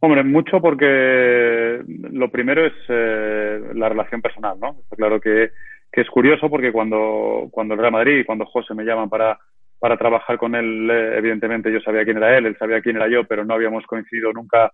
Hombre, 0.00 0.24
mucho 0.24 0.58
porque 0.62 1.82
lo 1.86 2.30
primero 2.30 2.64
es 2.64 2.72
eh, 2.88 3.60
la 3.74 3.90
relación 3.90 4.22
personal, 4.22 4.58
¿no? 4.58 4.78
Está 4.80 4.96
claro 4.96 5.20
que, 5.20 5.50
que, 5.92 6.00
es 6.00 6.08
curioso 6.08 6.48
porque 6.48 6.72
cuando, 6.72 7.50
cuando 7.50 7.74
el 7.74 7.80
Real 7.80 7.92
Madrid 7.92 8.20
y 8.20 8.24
cuando 8.24 8.46
José 8.46 8.72
me 8.72 8.84
llaman 8.84 9.10
para, 9.10 9.38
para 9.78 9.98
trabajar 9.98 10.38
con 10.38 10.54
él, 10.54 10.88
evidentemente 10.90 11.70
yo 11.70 11.80
sabía 11.80 12.04
quién 12.04 12.16
era 12.16 12.38
él, 12.38 12.46
él 12.46 12.56
sabía 12.58 12.80
quién 12.80 12.96
era 12.96 13.06
yo, 13.06 13.24
pero 13.24 13.44
no 13.44 13.52
habíamos 13.52 13.84
coincidido 13.84 14.32
nunca 14.32 14.72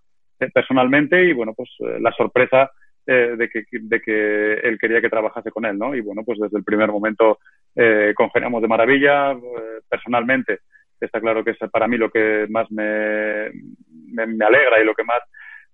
personalmente 0.53 1.23
y 1.23 1.33
bueno, 1.33 1.53
pues 1.55 1.69
eh, 1.79 1.99
la 1.99 2.11
sorpresa 2.11 2.71
eh, 3.11 3.35
de, 3.35 3.49
que, 3.49 3.63
de 3.71 4.01
que 4.01 4.53
él 4.53 4.77
quería 4.77 5.01
que 5.01 5.09
trabajase 5.09 5.49
con 5.49 5.65
él, 5.65 5.79
¿no? 5.79 5.95
Y 5.95 6.01
bueno, 6.01 6.21
pues 6.23 6.37
desde 6.37 6.59
el 6.59 6.63
primer 6.63 6.91
momento 6.91 7.39
eh, 7.75 8.13
congeniamos 8.15 8.61
de 8.61 8.67
maravilla 8.67 9.31
eh, 9.31 9.81
personalmente. 9.89 10.59
Está 11.01 11.19
claro 11.19 11.43
que 11.43 11.51
es 11.51 11.57
para 11.71 11.87
mí 11.87 11.97
lo 11.97 12.11
que 12.11 12.45
más 12.51 12.69
me, 12.69 13.49
me, 14.13 14.45
alegra 14.45 14.79
y 14.79 14.85
lo 14.85 14.93
que 14.93 15.03
más 15.03 15.21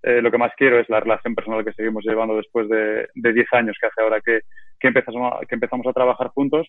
lo 0.03 0.29
que 0.29 0.37
más 0.37 0.51
quiero 0.55 0.79
es 0.79 0.87
la 0.87 0.99
relación 0.99 1.33
personal 1.33 1.65
que 1.65 1.73
seguimos 1.73 2.05
llevando 2.05 2.37
después 2.37 2.69
de 2.69 3.07
10 3.15 3.47
años 3.53 3.75
que 3.81 3.87
hace 3.87 4.01
ahora 4.01 4.21
que, 4.21 4.41
que, 4.79 4.87
empezamos, 4.87 5.33
que 5.49 5.55
empezamos 5.55 5.87
a 5.87 5.93
trabajar 5.93 6.27
juntos 6.27 6.67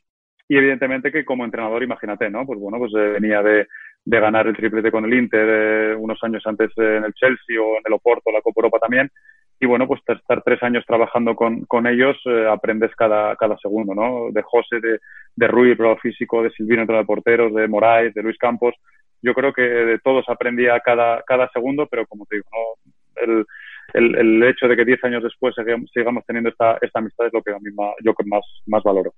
y 0.48 0.56
evidentemente 0.56 1.12
que 1.12 1.24
como 1.24 1.44
entrenador, 1.44 1.82
imagínate, 1.82 2.30
¿no? 2.30 2.46
Pues 2.46 2.58
bueno, 2.58 2.78
pues 2.78 2.92
venía 2.92 3.42
de, 3.42 3.68
de 4.06 4.20
ganar 4.20 4.46
el 4.46 4.56
triplete 4.56 4.92
con 4.92 5.04
el 5.04 5.14
Inter 5.14 5.48
eh, 5.48 5.94
unos 5.96 6.22
años 6.22 6.42
antes 6.46 6.70
en 6.76 7.04
el 7.04 7.12
Chelsea 7.12 7.60
o 7.60 7.76
en 7.76 7.82
el 7.84 7.92
Oporto, 7.92 8.30
la 8.30 8.40
Copa 8.40 8.60
Europa 8.60 8.78
también. 8.78 9.10
Y 9.58 9.66
bueno, 9.66 9.88
pues 9.88 10.00
estar 10.06 10.42
tres 10.44 10.62
años 10.62 10.84
trabajando 10.86 11.34
con, 11.34 11.64
con 11.64 11.86
ellos, 11.88 12.16
eh, 12.26 12.46
aprendes 12.48 12.94
cada, 12.94 13.34
cada 13.34 13.58
segundo, 13.58 13.94
¿no? 13.94 14.30
De 14.30 14.42
José, 14.42 14.80
de, 14.80 15.00
de 15.34 15.48
Rui, 15.48 15.70
el 15.72 15.98
físico, 15.98 16.42
de 16.42 16.50
Silvino, 16.50 16.82
entre 16.82 16.96
de 16.96 17.04
porteros, 17.04 17.52
de 17.52 17.66
Moraes, 17.66 18.14
de 18.14 18.22
Luis 18.22 18.38
Campos. 18.38 18.74
Yo 19.22 19.34
creo 19.34 19.52
que 19.52 19.62
de 19.62 19.98
todos 19.98 20.24
aprendía 20.28 20.78
cada, 20.80 21.22
cada 21.22 21.50
segundo, 21.50 21.88
pero 21.90 22.06
como 22.06 22.26
te 22.26 22.36
digo, 22.36 22.48
¿no? 22.52 22.92
El, 23.22 23.46
el, 23.94 24.14
el 24.14 24.42
hecho 24.44 24.68
de 24.68 24.76
que 24.76 24.84
diez 24.84 25.02
años 25.02 25.22
después 25.22 25.54
sigamos, 25.92 26.24
teniendo 26.26 26.50
esta, 26.50 26.78
esta 26.80 27.00
amistad 27.00 27.26
es 27.26 27.32
lo 27.32 27.42
que 27.42 27.50
a 27.50 27.58
mí 27.58 27.72
más, 27.74 27.94
yo 28.04 28.14
más, 28.26 28.44
más 28.66 28.84
valoro. 28.84 29.14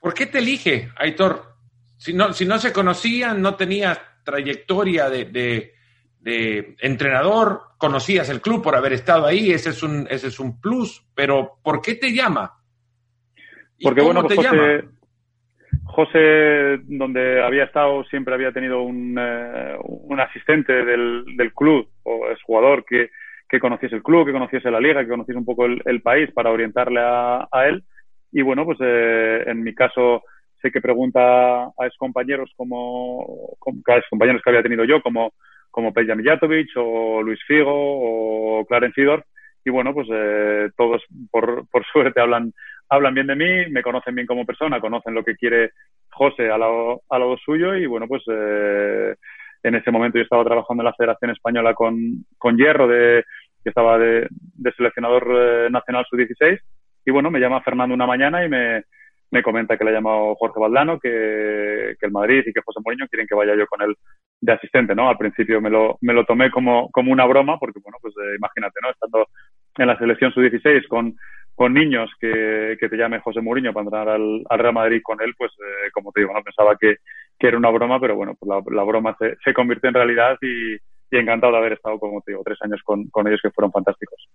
¿Por 0.00 0.14
qué 0.14 0.26
te 0.26 0.38
elige, 0.38 0.88
Aitor? 0.96 1.42
Si 1.96 2.12
no, 2.12 2.32
si 2.32 2.44
no 2.44 2.58
se 2.58 2.72
conocían, 2.72 3.40
no 3.40 3.54
tenías 3.54 4.00
trayectoria 4.24 5.08
de, 5.10 5.24
de, 6.20 6.76
entrenador, 6.80 7.60
conocías 7.78 8.28
el 8.28 8.40
club 8.40 8.62
por 8.62 8.76
haber 8.76 8.92
estado 8.92 9.26
ahí, 9.26 9.50
ese 9.50 9.70
es 9.70 9.82
un, 9.82 10.06
ese 10.08 10.28
es 10.28 10.38
un 10.38 10.60
plus, 10.60 11.04
pero 11.14 11.58
¿por 11.62 11.80
qué 11.80 11.96
te 11.96 12.12
llama? 12.12 12.52
Porque 13.80 14.02
bueno, 14.02 14.22
pues 14.22 14.36
José, 14.36 14.84
José, 15.84 16.78
donde 16.84 17.42
había 17.42 17.64
estado, 17.64 18.04
siempre 18.04 18.34
había 18.34 18.52
tenido 18.52 18.82
un, 18.82 19.16
eh, 19.18 19.76
un 19.82 20.20
asistente 20.20 20.72
del, 20.72 21.24
del 21.36 21.52
club 21.52 21.88
o 22.04 22.28
es 22.30 22.40
jugador 22.42 22.84
que, 22.84 23.10
que 23.52 23.60
conociese 23.60 23.96
el 23.96 24.02
club, 24.02 24.24
que 24.24 24.32
conociese 24.32 24.70
la 24.70 24.80
liga, 24.80 25.02
que 25.02 25.10
conociese 25.10 25.38
un 25.38 25.44
poco 25.44 25.66
el, 25.66 26.00
país 26.02 26.30
para 26.32 26.50
orientarle 26.50 27.00
a, 27.00 27.46
a, 27.52 27.66
él. 27.66 27.84
Y 28.32 28.40
bueno, 28.40 28.64
pues 28.64 28.78
eh, 28.80 29.44
en 29.46 29.62
mi 29.62 29.74
caso 29.74 30.22
sé 30.62 30.70
que 30.70 30.80
pregunta 30.80 31.64
a 31.64 31.86
ex 31.86 31.96
compañeros 31.98 32.50
como, 32.56 33.56
como 33.58 33.82
a 33.86 34.00
compañeros 34.08 34.40
que 34.42 34.50
había 34.50 34.62
tenido 34.62 34.84
yo, 34.84 35.02
como, 35.02 35.32
como 35.70 35.92
Peja 35.92 36.14
Mijatovic 36.14 36.70
o 36.76 37.22
Luis 37.22 37.40
Figo 37.46 37.70
o 37.72 38.64
Clarence 38.66 39.00
Sidor. 39.00 39.24
Y 39.64 39.70
bueno, 39.70 39.92
pues 39.94 40.08
eh, 40.12 40.70
todos 40.76 41.02
por, 41.30 41.68
por 41.68 41.84
suerte 41.92 42.20
hablan, 42.20 42.52
hablan 42.88 43.14
bien 43.14 43.26
de 43.26 43.36
mí, 43.36 43.70
me 43.70 43.82
conocen 43.82 44.14
bien 44.14 44.26
como 44.26 44.46
persona, 44.46 44.80
conocen 44.80 45.14
lo 45.14 45.24
que 45.24 45.36
quiere 45.36 45.70
José 46.10 46.50
a 46.50 46.58
lado, 46.58 47.02
a 47.08 47.18
lado 47.18 47.36
suyo 47.38 47.74
y 47.74 47.86
bueno, 47.86 48.06
pues 48.06 48.22
eh, 48.30 49.14
en 49.62 49.74
ese 49.74 49.90
momento 49.90 50.18
yo 50.18 50.24
estaba 50.24 50.44
trabajando 50.44 50.82
en 50.82 50.86
la 50.86 50.94
Federación 50.94 51.30
Española 51.30 51.74
con, 51.74 52.24
con 52.38 52.56
Hierro, 52.56 52.88
de, 52.88 53.24
que 53.62 53.70
estaba 53.70 53.98
de, 53.98 54.26
de 54.30 54.72
seleccionador 54.72 55.26
eh, 55.30 55.70
nacional 55.70 56.04
sub-16 56.10 56.58
y 57.04 57.10
bueno, 57.10 57.30
me 57.30 57.40
llama 57.40 57.62
Fernando 57.62 57.94
una 57.94 58.06
mañana 58.06 58.44
y 58.44 58.48
me, 58.48 58.84
me 59.32 59.42
comenta 59.42 59.78
que 59.78 59.84
le 59.84 59.90
ha 59.90 59.94
llamado 59.94 60.34
Jorge 60.34 60.60
Valdano, 60.60 61.00
que, 61.00 61.96
que, 61.98 62.06
el 62.06 62.12
Madrid 62.12 62.44
y 62.46 62.52
que 62.52 62.60
José 62.60 62.80
Mourinho 62.84 63.08
quieren 63.08 63.26
que 63.26 63.34
vaya 63.34 63.56
yo 63.56 63.66
con 63.66 63.80
él 63.80 63.96
de 64.40 64.52
asistente, 64.52 64.94
¿no? 64.94 65.08
Al 65.08 65.16
principio 65.16 65.58
me 65.60 65.70
lo, 65.70 65.96
me 66.02 66.12
lo 66.12 66.26
tomé 66.26 66.50
como, 66.50 66.90
como 66.90 67.10
una 67.10 67.24
broma, 67.24 67.58
porque, 67.58 67.80
bueno, 67.82 67.96
pues 68.00 68.14
eh, 68.18 68.36
imagínate, 68.36 68.78
¿no? 68.82 68.90
Estando 68.90 69.26
en 69.78 69.86
la 69.86 69.96
selección 69.96 70.32
sub-16 70.34 70.86
con, 70.86 71.16
con 71.54 71.72
niños 71.72 72.10
que, 72.20 72.76
que 72.78 72.90
te 72.90 72.96
llame 72.96 73.20
José 73.20 73.40
Mourinho 73.40 73.72
para 73.72 73.84
entrar 73.84 74.08
al, 74.10 74.44
al 74.50 74.58
Real 74.58 74.74
Madrid 74.74 75.00
con 75.02 75.22
él, 75.22 75.32
pues, 75.36 75.50
eh, 75.52 75.90
como 75.92 76.12
te 76.12 76.20
digo, 76.20 76.34
no 76.34 76.42
pensaba 76.42 76.76
que, 76.78 76.96
que 77.38 77.46
era 77.46 77.56
una 77.56 77.70
broma, 77.70 77.98
pero 77.98 78.14
bueno, 78.14 78.36
pues 78.38 78.50
la, 78.50 78.62
la 78.76 78.82
broma 78.82 79.16
se, 79.18 79.36
se 79.42 79.54
convirtió 79.54 79.88
en 79.88 79.94
realidad 79.94 80.36
y, 80.42 80.74
y 80.74 81.18
encantado 81.18 81.52
de 81.52 81.58
haber 81.58 81.72
estado, 81.72 81.98
como 81.98 82.20
te 82.20 82.32
digo, 82.32 82.42
tres 82.44 82.58
años 82.60 82.82
con, 82.84 83.08
con 83.08 83.26
ellos 83.26 83.40
que 83.42 83.50
fueron 83.50 83.72
fantásticos 83.72 84.28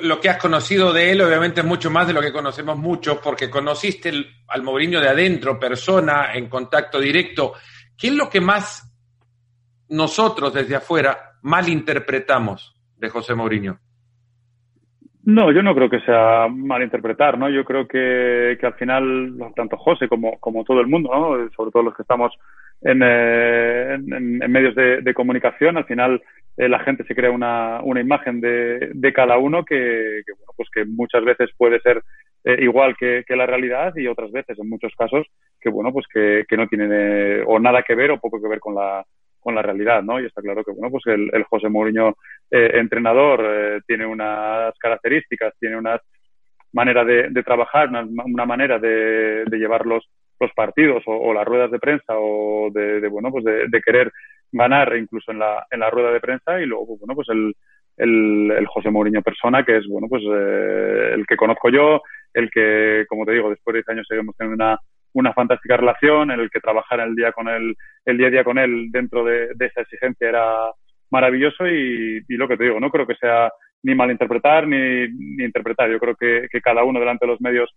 lo 0.00 0.20
que 0.20 0.28
has 0.28 0.38
conocido 0.38 0.92
de 0.92 1.10
él, 1.12 1.20
obviamente, 1.20 1.60
es 1.60 1.66
mucho 1.66 1.90
más 1.90 2.06
de 2.06 2.12
lo 2.12 2.20
que 2.20 2.32
conocemos 2.32 2.78
muchos, 2.78 3.18
porque 3.18 3.50
conociste 3.50 4.12
al 4.48 4.62
Mourinho 4.62 5.00
de 5.00 5.08
adentro, 5.08 5.58
persona, 5.58 6.32
en 6.34 6.48
contacto 6.48 6.98
directo. 6.98 7.52
¿Qué 7.96 8.08
es 8.08 8.14
lo 8.14 8.28
que 8.28 8.40
más 8.40 8.88
nosotros 9.90 10.54
desde 10.54 10.76
afuera 10.76 11.38
malinterpretamos 11.42 12.74
de 12.96 13.08
José 13.10 13.34
Mourinho? 13.34 13.78
No, 15.24 15.52
yo 15.52 15.62
no 15.62 15.74
creo 15.74 15.88
que 15.88 16.00
sea 16.00 16.48
malinterpretar, 16.48 17.38
¿no? 17.38 17.48
Yo 17.48 17.64
creo 17.64 17.86
que, 17.86 18.56
que 18.58 18.66
al 18.66 18.74
final, 18.74 19.34
tanto 19.54 19.76
José 19.76 20.08
como, 20.08 20.38
como 20.40 20.64
todo 20.64 20.80
el 20.80 20.88
mundo, 20.88 21.10
¿no? 21.12 21.50
Sobre 21.50 21.70
todo 21.70 21.84
los 21.84 21.94
que 21.94 22.02
estamos 22.02 22.32
en, 22.80 23.02
eh, 23.04 23.94
en, 23.94 24.38
medios 24.50 24.74
de, 24.74 25.14
comunicación, 25.14 25.76
al 25.76 25.84
final 25.84 26.20
eh, 26.56 26.68
la 26.68 26.80
gente 26.80 27.04
se 27.04 27.14
crea 27.14 27.30
una, 27.30 27.80
una 27.82 28.00
imagen 28.00 28.40
de, 28.40 28.90
de 28.92 29.12
cada 29.12 29.38
uno 29.38 29.64
que, 29.64 30.22
que, 30.26 30.32
bueno, 30.32 30.52
pues 30.56 30.68
que 30.72 30.84
muchas 30.84 31.24
veces 31.24 31.50
puede 31.56 31.80
ser 31.80 32.02
eh, 32.44 32.58
igual 32.60 32.96
que, 32.96 33.24
que, 33.26 33.36
la 33.36 33.46
realidad 33.46 33.94
y 33.96 34.06
otras 34.06 34.32
veces, 34.32 34.58
en 34.58 34.68
muchos 34.68 34.92
casos, 34.96 35.26
que 35.60 35.70
bueno, 35.70 35.92
pues 35.92 36.06
que, 36.12 36.44
que 36.48 36.56
no 36.56 36.66
tiene 36.66 37.42
o 37.46 37.58
nada 37.58 37.82
que 37.82 37.94
ver 37.94 38.10
o 38.10 38.18
poco 38.18 38.40
que 38.40 38.48
ver 38.48 38.58
con 38.58 38.74
la, 38.74 39.04
con 39.42 39.54
la 39.54 39.62
realidad, 39.62 40.02
¿no? 40.02 40.20
Y 40.20 40.26
está 40.26 40.42
claro 40.42 40.64
que, 40.64 40.72
bueno, 40.72 40.90
pues 40.90 41.04
el, 41.06 41.44
José 41.44 41.68
Mourinho 41.68 42.16
eh, 42.50 42.70
entrenador 42.74 43.40
eh, 43.44 43.80
tiene 43.86 44.06
unas 44.06 44.76
características, 44.78 45.54
tiene 45.58 45.76
unas 45.76 46.00
manera 46.72 47.04
de, 47.04 47.28
de 47.28 47.42
trabajar, 47.42 47.88
una, 47.88 48.06
una 48.24 48.46
manera 48.46 48.78
de, 48.78 49.44
de, 49.44 49.58
llevar 49.58 49.84
los, 49.84 50.08
los 50.42 50.52
partidos 50.52 51.02
o, 51.06 51.12
o, 51.12 51.32
las 51.32 51.44
ruedas 51.44 51.70
de 51.70 51.78
prensa 51.78 52.14
o 52.16 52.70
de, 52.72 53.00
de 53.00 53.08
bueno, 53.08 53.30
pues 53.30 53.44
de, 53.44 53.68
de, 53.68 53.80
querer 53.80 54.12
ganar 54.52 54.96
incluso 54.96 55.32
en 55.32 55.38
la, 55.38 55.66
en 55.70 55.80
la 55.80 55.90
rueda 55.90 56.12
de 56.12 56.20
prensa 56.20 56.60
y 56.60 56.66
luego, 56.66 56.86
pues, 56.86 57.00
bueno, 57.00 57.14
pues 57.14 57.28
el, 57.30 57.54
el, 57.96 58.50
el 58.50 58.66
José 58.66 58.90
Mourinho 58.90 59.22
persona, 59.22 59.64
que 59.64 59.78
es, 59.78 59.86
bueno, 59.88 60.08
pues 60.08 60.22
eh, 60.24 61.12
el 61.14 61.26
que 61.26 61.36
conozco 61.36 61.70
yo, 61.70 62.02
el 62.34 62.50
que, 62.50 63.04
como 63.08 63.24
te 63.24 63.32
digo, 63.32 63.50
después 63.50 63.72
de 63.74 63.78
10 63.78 63.88
años 63.88 64.06
seguimos 64.08 64.36
teniendo 64.36 64.62
una, 64.62 64.78
una 65.14 65.32
fantástica 65.32 65.76
relación, 65.76 66.30
en 66.30 66.40
el 66.40 66.50
que 66.50 66.60
trabajar 66.60 67.00
el 67.00 67.14
día 67.14 67.32
con 67.32 67.48
él, 67.48 67.74
el 68.04 68.18
día 68.18 68.28
a 68.28 68.30
día 68.30 68.44
con 68.44 68.58
él 68.58 68.88
dentro 68.90 69.24
de, 69.24 69.48
de 69.54 69.66
esa 69.66 69.82
exigencia 69.82 70.28
era 70.28 70.46
maravilloso 71.10 71.66
y, 71.66 72.22
y, 72.26 72.36
lo 72.36 72.48
que 72.48 72.56
te 72.56 72.64
digo, 72.64 72.80
no 72.80 72.90
creo 72.90 73.06
que 73.06 73.14
sea 73.16 73.50
ni 73.82 73.94
malinterpretar 73.94 74.66
ni, 74.66 75.08
ni 75.08 75.44
interpretar. 75.44 75.90
Yo 75.90 75.98
creo 75.98 76.14
que, 76.14 76.46
que, 76.50 76.60
cada 76.60 76.84
uno 76.84 76.98
delante 77.00 77.26
de 77.26 77.32
los 77.32 77.40
medios 77.40 77.70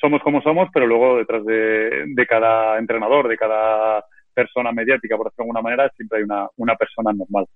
somos 0.00 0.22
como 0.22 0.42
somos, 0.42 0.68
pero 0.72 0.86
luego 0.86 1.18
detrás 1.18 1.44
de, 1.44 2.04
de 2.06 2.26
cada 2.26 2.78
entrenador, 2.78 3.28
de 3.28 3.36
cada 3.36 4.04
persona 4.32 4.72
mediática, 4.72 5.16
por 5.16 5.26
decirlo 5.26 5.44
de 5.44 5.48
alguna 5.48 5.62
manera, 5.62 5.90
siempre 5.96 6.18
hay 6.18 6.24
una, 6.24 6.46
una 6.56 6.76
persona 6.76 7.12
normal. 7.12 7.46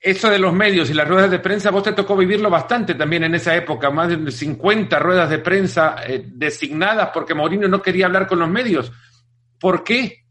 Eso 0.00 0.30
de 0.30 0.38
los 0.38 0.52
medios 0.52 0.90
y 0.90 0.94
las 0.94 1.08
ruedas 1.08 1.30
de 1.30 1.38
prensa, 1.38 1.70
vos 1.70 1.82
te 1.82 1.92
tocó 1.92 2.16
vivirlo 2.16 2.48
bastante 2.48 2.94
también 2.94 3.24
en 3.24 3.34
esa 3.34 3.56
época, 3.56 3.90
más 3.90 4.08
de 4.08 4.30
50 4.30 4.98
ruedas 4.98 5.28
de 5.28 5.38
prensa 5.38 5.96
eh, 6.06 6.22
designadas 6.24 7.10
porque 7.12 7.34
Mourinho 7.34 7.66
no 7.66 7.82
quería 7.82 8.06
hablar 8.06 8.26
con 8.26 8.38
los 8.38 8.48
medios. 8.48 8.92
¿Por 9.58 9.82
qué? 9.82 10.26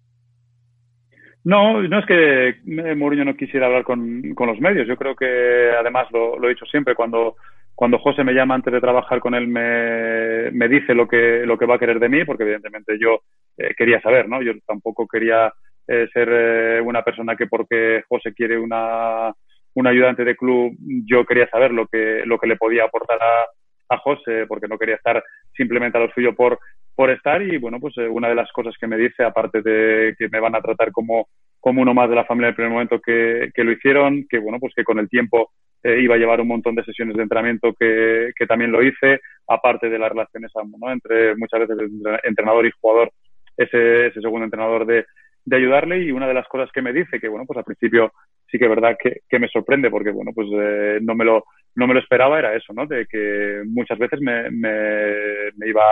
No, 1.43 1.81
no 1.83 1.99
es 1.99 2.05
que 2.05 2.55
Mourinho 2.95 3.25
no 3.25 3.35
quisiera 3.35 3.67
hablar 3.67 3.83
con, 3.83 4.33
con 4.33 4.47
los 4.47 4.59
medios. 4.59 4.87
Yo 4.87 4.95
creo 4.97 5.15
que, 5.15 5.71
además, 5.79 6.07
lo, 6.11 6.39
lo, 6.39 6.47
he 6.47 6.53
dicho 6.53 6.65
siempre, 6.65 6.95
cuando, 6.95 7.35
cuando 7.75 7.99
José 7.99 8.23
me 8.23 8.33
llama 8.33 8.55
antes 8.55 8.73
de 8.73 8.81
trabajar 8.81 9.19
con 9.19 9.35
él, 9.35 9.47
me, 9.47 10.49
me 10.51 10.67
dice 10.67 10.95
lo 10.95 11.07
que, 11.07 11.45
lo 11.45 11.57
que 11.57 11.65
va 11.65 11.75
a 11.75 11.79
querer 11.79 11.99
de 11.99 12.09
mí, 12.09 12.23
porque 12.25 12.43
evidentemente 12.43 12.97
yo 12.99 13.19
eh, 13.57 13.73
quería 13.77 14.01
saber, 14.01 14.27
¿no? 14.29 14.41
Yo 14.41 14.53
tampoco 14.65 15.07
quería 15.07 15.53
eh, 15.87 16.07
ser 16.13 16.29
eh, 16.31 16.81
una 16.81 17.03
persona 17.03 17.35
que 17.35 17.47
porque 17.47 18.03
José 18.07 18.33
quiere 18.33 18.57
una 18.57 19.33
un 19.75 19.87
ayudante 19.87 20.23
de 20.23 20.35
club, 20.35 20.73
yo 21.05 21.25
quería 21.25 21.49
saber 21.49 21.71
lo 21.71 21.85
que, 21.87 22.23
lo 22.25 22.39
que 22.39 22.47
le 22.47 22.55
podía 22.55 22.85
aportar 22.85 23.19
a, 23.21 23.93
a 23.93 23.97
José, 23.97 24.45
porque 24.47 24.67
no 24.67 24.77
quería 24.77 24.95
estar 24.95 25.21
simplemente 25.53 25.97
a 25.97 26.01
lo 26.01 26.11
suyo 26.11 26.33
por, 26.33 26.59
por 26.95 27.09
estar. 27.09 27.41
Y 27.41 27.57
bueno, 27.57 27.79
pues 27.79 27.97
eh, 27.97 28.07
una 28.07 28.29
de 28.29 28.35
las 28.35 28.51
cosas 28.51 28.73
que 28.79 28.87
me 28.87 28.97
dice, 28.97 29.23
aparte 29.23 29.61
de 29.61 30.15
que 30.17 30.29
me 30.29 30.39
van 30.39 30.55
a 30.55 30.61
tratar 30.61 30.91
como, 30.91 31.27
como 31.59 31.81
uno 31.81 31.93
más 31.93 32.09
de 32.09 32.15
la 32.15 32.25
familia 32.25 32.47
del 32.47 32.55
primer 32.55 32.71
momento 32.71 32.99
que, 32.99 33.51
que 33.53 33.63
lo 33.63 33.71
hicieron, 33.73 34.25
que 34.29 34.39
bueno, 34.39 34.59
pues 34.59 34.73
que 34.73 34.85
con 34.85 34.97
el 34.97 35.09
tiempo 35.09 35.51
eh, 35.85 36.01
iba 36.01 36.15
a 36.15 36.17
llevar 36.17 36.41
un 36.41 36.47
montón 36.47 36.73
de 36.73 36.83
sesiones 36.83 37.15
de 37.15 37.21
entrenamiento 37.21 37.71
que, 37.79 38.31
que 38.35 38.47
también 38.47 38.71
lo 38.71 38.81
hice, 38.81 39.21
aparte 39.47 39.87
de 39.87 39.99
las 39.99 40.09
relaciones 40.09 40.51
¿no? 40.55 40.91
entre 40.91 41.35
muchas 41.35 41.59
veces 41.59 41.77
entrenador 42.23 42.65
y 42.65 42.71
jugador, 42.81 43.11
ese, 43.55 44.07
ese 44.07 44.19
segundo 44.19 44.45
entrenador 44.45 44.87
de, 44.87 45.05
de 45.45 45.55
ayudarle 45.55 45.99
y 45.99 46.11
una 46.11 46.27
de 46.27 46.33
las 46.33 46.47
cosas 46.47 46.71
que 46.71 46.81
me 46.81 46.91
dice, 46.91 47.19
que 47.19 47.27
bueno, 47.27 47.45
pues 47.45 47.57
al 47.57 47.65
principio 47.65 48.11
sí 48.49 48.57
que 48.57 48.65
es 48.65 48.69
verdad 48.69 48.97
que, 48.99 49.21
que 49.29 49.37
me 49.37 49.47
sorprende 49.47 49.91
porque 49.91 50.09
bueno, 50.09 50.31
pues 50.33 50.47
eh, 50.53 50.97
no, 51.03 51.13
me 51.13 51.23
lo, 51.23 51.45
no 51.75 51.85
me 51.85 51.93
lo 51.93 51.99
esperaba, 51.99 52.39
era 52.39 52.55
eso, 52.55 52.73
¿no? 52.73 52.87
De 52.87 53.05
que 53.05 53.61
muchas 53.67 53.99
veces 53.99 54.19
me, 54.21 54.49
me, 54.49 55.51
me 55.55 55.67
iba 55.67 55.83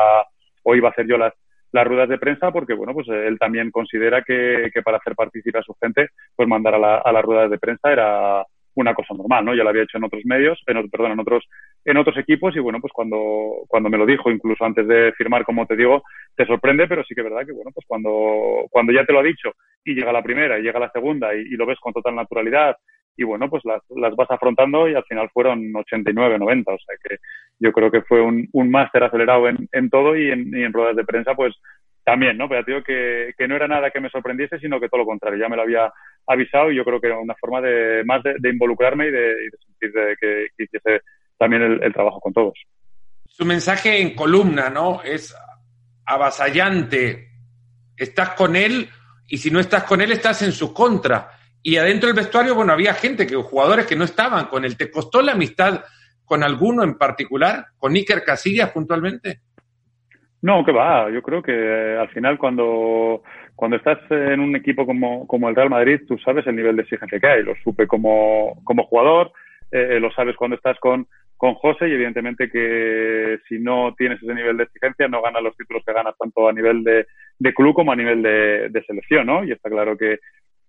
o 0.63 0.75
iba 0.75 0.87
a 0.87 0.91
hacer 0.91 1.05
yo 1.05 1.19
las, 1.19 1.33
las 1.71 1.85
ruedas 1.85 2.09
de 2.09 2.17
prensa 2.17 2.49
porque 2.51 2.73
bueno, 2.73 2.95
pues 2.95 3.07
él 3.09 3.37
también 3.37 3.69
considera 3.69 4.23
que, 4.23 4.71
que 4.73 4.81
para 4.81 4.97
hacer 4.97 5.13
participar 5.13 5.61
a 5.61 5.65
su 5.65 5.75
gente, 5.79 6.07
pues 6.35 6.49
mandar 6.49 6.73
a, 6.73 6.79
la, 6.79 6.97
a 6.97 7.11
las 7.11 7.23
ruedas 7.23 7.51
de 7.51 7.59
prensa 7.59 7.91
era, 7.91 8.43
una 8.75 8.93
cosa 8.93 9.13
normal, 9.13 9.45
¿no? 9.45 9.55
Ya 9.55 9.63
lo 9.63 9.69
había 9.69 9.83
hecho 9.83 9.97
en 9.97 10.05
otros 10.05 10.25
medios, 10.25 10.61
en, 10.67 10.89
perdón, 10.89 11.11
en 11.13 11.19
otros, 11.19 11.43
en 11.85 11.97
otros 11.97 12.17
equipos 12.17 12.55
y 12.55 12.59
bueno, 12.59 12.79
pues 12.79 12.91
cuando, 12.93 13.65
cuando 13.67 13.89
me 13.89 13.97
lo 13.97 14.05
dijo, 14.05 14.31
incluso 14.31 14.63
antes 14.65 14.87
de 14.87 15.13
firmar, 15.13 15.45
como 15.45 15.65
te 15.65 15.75
digo, 15.75 16.03
te 16.35 16.45
sorprende, 16.45 16.87
pero 16.87 17.03
sí 17.03 17.13
que 17.13 17.21
es 17.21 17.29
verdad 17.29 17.45
que 17.45 17.53
bueno, 17.53 17.71
pues 17.73 17.85
cuando, 17.87 18.65
cuando 18.69 18.91
ya 18.91 19.05
te 19.05 19.13
lo 19.13 19.19
ha 19.19 19.23
dicho 19.23 19.51
y 19.83 19.93
llega 19.93 20.11
la 20.11 20.23
primera 20.23 20.57
y 20.57 20.63
llega 20.63 20.79
la 20.79 20.91
segunda 20.91 21.33
y, 21.35 21.49
lo 21.51 21.65
ves 21.65 21.79
con 21.79 21.93
total 21.93 22.15
naturalidad 22.15 22.75
y 23.15 23.23
bueno, 23.23 23.47
pues 23.49 23.63
las, 23.63 23.81
las 23.95 24.15
vas 24.15 24.31
afrontando 24.31 24.89
y 24.89 24.95
al 24.95 25.03
final 25.03 25.29
fueron 25.31 25.71
89, 25.75 26.39
90, 26.39 26.73
o 26.73 26.77
sea 26.79 26.95
que 27.03 27.17
yo 27.59 27.71
creo 27.71 27.91
que 27.91 28.01
fue 28.01 28.21
un, 28.21 28.49
un 28.53 28.71
máster 28.71 29.03
acelerado 29.03 29.47
en, 29.47 29.69
en 29.71 29.89
todo 29.89 30.15
y 30.15 30.31
en, 30.31 30.47
y 30.57 30.63
en 30.63 30.73
ruedas 30.73 30.95
de 30.95 31.05
prensa, 31.05 31.35
pues 31.35 31.53
también, 32.03 32.37
¿no? 32.37 32.49
Pero 32.49 32.63
digo 32.65 32.83
que, 32.83 33.33
que 33.37 33.47
no 33.47 33.55
era 33.55 33.67
nada 33.67 33.91
que 33.91 33.99
me 33.99 34.09
sorprendiese, 34.09 34.59
sino 34.59 34.79
que 34.79 34.89
todo 34.89 35.01
lo 35.01 35.05
contrario, 35.05 35.39
ya 35.39 35.49
me 35.49 35.55
lo 35.55 35.61
había 35.61 35.91
avisado 36.27 36.71
y 36.71 36.75
yo 36.75 36.83
creo 36.83 36.99
que 36.99 37.07
era 37.07 37.17
una 37.17 37.35
forma 37.35 37.61
de 37.61 38.03
más 38.05 38.21
de, 38.23 38.49
involucrarme 38.49 39.07
y 39.07 39.11
de, 39.11 39.35
sentir 39.65 39.91
de 39.93 40.15
que, 40.19 40.47
que, 40.57 40.63
hiciese 40.63 41.01
también 41.37 41.61
el, 41.61 41.83
el, 41.83 41.93
trabajo 41.93 42.19
con 42.19 42.33
todos. 42.33 42.53
Su 43.25 43.45
mensaje 43.45 44.01
en 44.01 44.15
columna, 44.15 44.69
¿no? 44.69 45.01
Es 45.03 45.35
avasallante. 46.05 47.29
Estás 47.95 48.29
con 48.31 48.55
él 48.55 48.89
y 49.27 49.37
si 49.37 49.49
no 49.49 49.59
estás 49.59 49.83
con 49.83 50.01
él 50.01 50.11
estás 50.11 50.41
en 50.41 50.51
su 50.51 50.73
contra. 50.73 51.31
Y 51.61 51.77
adentro 51.77 52.07
del 52.07 52.17
vestuario, 52.17 52.55
bueno, 52.55 52.73
había 52.73 52.93
gente, 52.93 53.25
que 53.25 53.35
jugadores 53.35 53.85
que 53.85 53.95
no 53.95 54.03
estaban 54.03 54.47
con 54.47 54.65
él. 54.65 54.75
¿Te 54.75 54.91
costó 54.91 55.21
la 55.21 55.31
amistad 55.31 55.83
con 56.25 56.43
alguno 56.43 56.83
en 56.83 56.97
particular? 56.97 57.67
¿Con 57.77 57.95
Iker 57.95 58.23
Casillas 58.23 58.71
puntualmente? 58.71 59.41
No, 60.43 60.65
que 60.65 60.73
va. 60.73 61.09
Yo 61.09 61.21
creo 61.21 61.41
que 61.41 61.53
eh, 61.53 61.97
al 61.97 62.09
final 62.09 62.37
cuando, 62.37 63.23
cuando 63.55 63.77
estás 63.77 63.99
en 64.11 64.41
un 64.41 64.53
equipo 64.57 64.85
como, 64.85 65.25
como 65.25 65.47
el 65.47 65.55
Real 65.55 65.69
Madrid, 65.69 66.01
tú 66.05 66.17
sabes 66.17 66.45
el 66.45 66.57
nivel 66.57 66.75
de 66.75 66.81
exigencia 66.81 67.17
que 67.17 67.27
hay. 67.27 67.43
Lo 67.43 67.55
supe 67.63 67.87
como, 67.87 68.61
como 68.65 68.83
jugador, 68.83 69.31
eh, 69.71 70.01
lo 70.01 70.11
sabes 70.11 70.35
cuando 70.35 70.57
estás 70.57 70.77
con, 70.81 71.07
con 71.37 71.53
José 71.53 71.87
y 71.87 71.93
evidentemente 71.93 72.49
que 72.51 73.39
si 73.47 73.57
no 73.57 73.95
tienes 73.97 74.21
ese 74.21 74.33
nivel 74.33 74.57
de 74.57 74.65
exigencia 74.65 75.07
no 75.07 75.21
ganas 75.21 75.43
los 75.43 75.55
títulos 75.55 75.81
que 75.85 75.93
ganas 75.93 76.17
tanto 76.17 76.49
a 76.49 76.51
nivel 76.51 76.83
de, 76.83 77.07
de 77.39 77.53
club 77.53 77.73
como 77.73 77.93
a 77.93 77.95
nivel 77.95 78.21
de, 78.21 78.67
de 78.67 78.83
selección, 78.83 79.25
¿no? 79.25 79.45
Y 79.45 79.53
está 79.53 79.69
claro 79.69 79.97
que, 79.97 80.19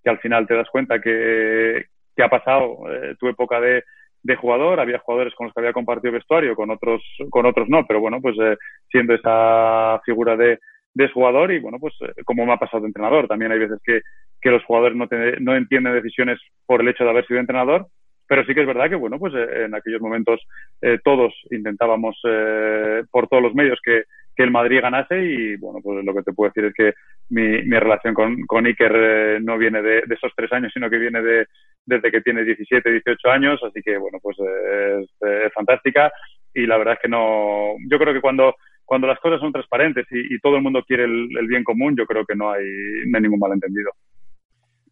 que 0.05 0.11
al 0.11 0.21
final 0.21 0.47
te 0.47 0.55
das 0.55 0.71
cuenta 0.71 1.01
que, 1.01 1.87
que 2.15 2.23
ha 2.23 2.29
pasado 2.29 2.79
eh, 2.93 3.17
tu 3.19 3.27
época 3.27 3.61
de, 3.61 3.83
de 4.25 4.37
jugador, 4.37 4.81
había 4.81 4.99
jugadores 4.99 5.35
con 5.35 5.47
los 5.47 5.55
que 5.55 5.61
había 5.61 5.73
compartido 5.73 6.13
vestuario, 6.13 6.57
con 6.57 6.71
otros, 6.71 7.03
con 7.31 7.47
otros 7.47 7.69
no, 7.69 7.87
pero 7.87 8.01
bueno, 8.01 8.21
pues 8.21 8.35
eh, 8.41 8.57
siendo 8.91 9.15
esa 9.15 10.01
figura 10.05 10.35
de, 10.37 10.59
de 10.95 11.09
jugador 11.11 11.53
y 11.53 11.61
bueno, 11.61 11.79
pues 11.79 11.95
eh, 12.01 12.23
como 12.25 12.47
me 12.47 12.53
ha 12.55 12.57
pasado 12.57 12.81
de 12.81 12.89
entrenador, 12.89 13.29
también 13.29 13.53
hay 13.53 13.59
veces 13.59 13.79
que, 13.85 14.01
que 14.41 14.51
los 14.51 14.65
jugadores 14.65 14.97
no, 14.97 15.07
te, 15.07 15.39
no 15.41 15.55
entienden 15.55 15.95
decisiones 15.95 16.41
por 16.67 16.81
el 16.81 16.89
hecho 16.89 17.05
de 17.05 17.11
haber 17.11 17.27
sido 17.27 17.39
entrenador, 17.39 17.87
pero 18.27 18.45
sí 18.45 18.55
que 18.55 18.63
es 18.63 18.67
verdad 18.67 18.89
que 18.89 18.97
bueno, 18.97 19.19
pues 19.19 19.35
eh, 19.35 19.65
en 19.67 19.75
aquellos 19.75 20.01
momentos 20.01 20.41
eh, 20.81 20.99
todos 21.05 21.35
intentábamos 21.51 22.19
eh, 22.25 23.03
por 23.11 23.29
todos 23.29 23.43
los 23.43 23.55
medios 23.55 23.79
que, 23.83 24.05
que 24.35 24.43
el 24.43 24.51
Madrid 24.51 24.81
ganase 24.81 25.23
y 25.23 25.57
bueno, 25.57 25.81
pues 25.83 26.05
lo 26.05 26.15
que 26.15 26.23
te 26.23 26.33
puedo 26.33 26.51
decir 26.51 26.65
es 26.65 26.75
que 26.75 26.95
mi, 27.31 27.63
mi 27.63 27.79
relación 27.79 28.15
con, 28.15 28.43
con 28.47 28.67
Iker 28.67 28.93
eh, 28.95 29.39
no 29.41 29.57
viene 29.59 29.83
de, 29.83 30.03
de, 30.07 30.15
esos 30.15 30.33
tres 30.37 30.53
años, 30.53 30.73
sino 30.73 30.91
que 30.91 30.99
viene 30.99 31.23
de, 31.23 31.47
desde 31.85 32.11
que 32.11 32.21
tiene 32.21 32.45
17, 32.45 32.91
18 32.91 33.31
años, 33.31 33.61
así 33.63 33.81
que 33.83 33.97
bueno, 33.97 34.19
pues 34.23 34.37
eh, 34.39 35.01
es, 35.03 35.11
es, 35.47 35.53
fantástica 35.53 36.13
y 36.53 36.67
la 36.67 36.77
verdad 36.77 36.95
es 36.95 37.01
que 37.01 37.09
no, 37.09 37.75
yo 37.89 37.99
creo 37.99 38.13
que 38.13 38.21
cuando 38.21 38.55
cuando 38.85 39.07
las 39.07 39.19
cosas 39.19 39.41
son 39.41 39.51
transparentes 39.51 40.07
y, 40.11 40.35
y 40.35 40.39
todo 40.41 40.57
el 40.57 40.63
mundo 40.63 40.85
quiere 40.87 41.05
el, 41.05 41.29
el, 41.39 41.47
bien 41.47 41.65
común, 41.65 41.97
yo 41.97 42.05
creo 42.05 42.27
que 42.27 42.37
no 42.37 42.53
hay, 42.53 42.65
no 43.07 43.17
hay 43.17 43.23
ningún 43.23 43.39
malentendido. 43.39 43.93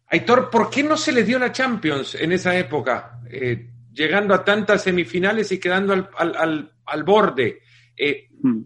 Aitor, 0.07 0.49
¿por 0.49 0.69
qué 0.69 0.83
no 0.83 0.97
se 0.97 1.11
le 1.11 1.23
dio 1.23 1.37
la 1.37 1.51
Champions 1.51 2.15
en 2.15 2.31
esa 2.31 2.57
época? 2.57 3.19
Eh, 3.29 3.67
llegando 3.91 4.33
a 4.33 4.43
tantas 4.43 4.83
semifinales 4.83 5.51
y 5.51 5.59
quedando 5.59 5.93
al, 5.93 6.09
al, 6.17 6.35
al, 6.35 6.71
al 6.87 7.03
borde. 7.03 7.59
Eh, 7.95 8.29
hmm. 8.41 8.61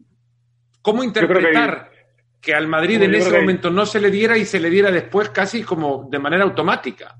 ¿Cómo 0.81 1.03
interpretar 1.03 1.91
que, 2.41 2.53
al 2.53 2.67
Madrid 2.67 3.01
en 3.01 3.15
ese 3.15 3.37
momento 3.39 3.69
no 3.69 3.85
se 3.85 3.99
le 3.99 4.11
diera 4.11 4.37
y 4.37 4.45
se 4.45 4.59
le 4.59 4.69
diera 4.69 4.91
después 4.91 5.29
casi 5.29 5.63
como 5.63 6.07
de 6.09 6.19
manera 6.19 6.43
automática? 6.43 7.15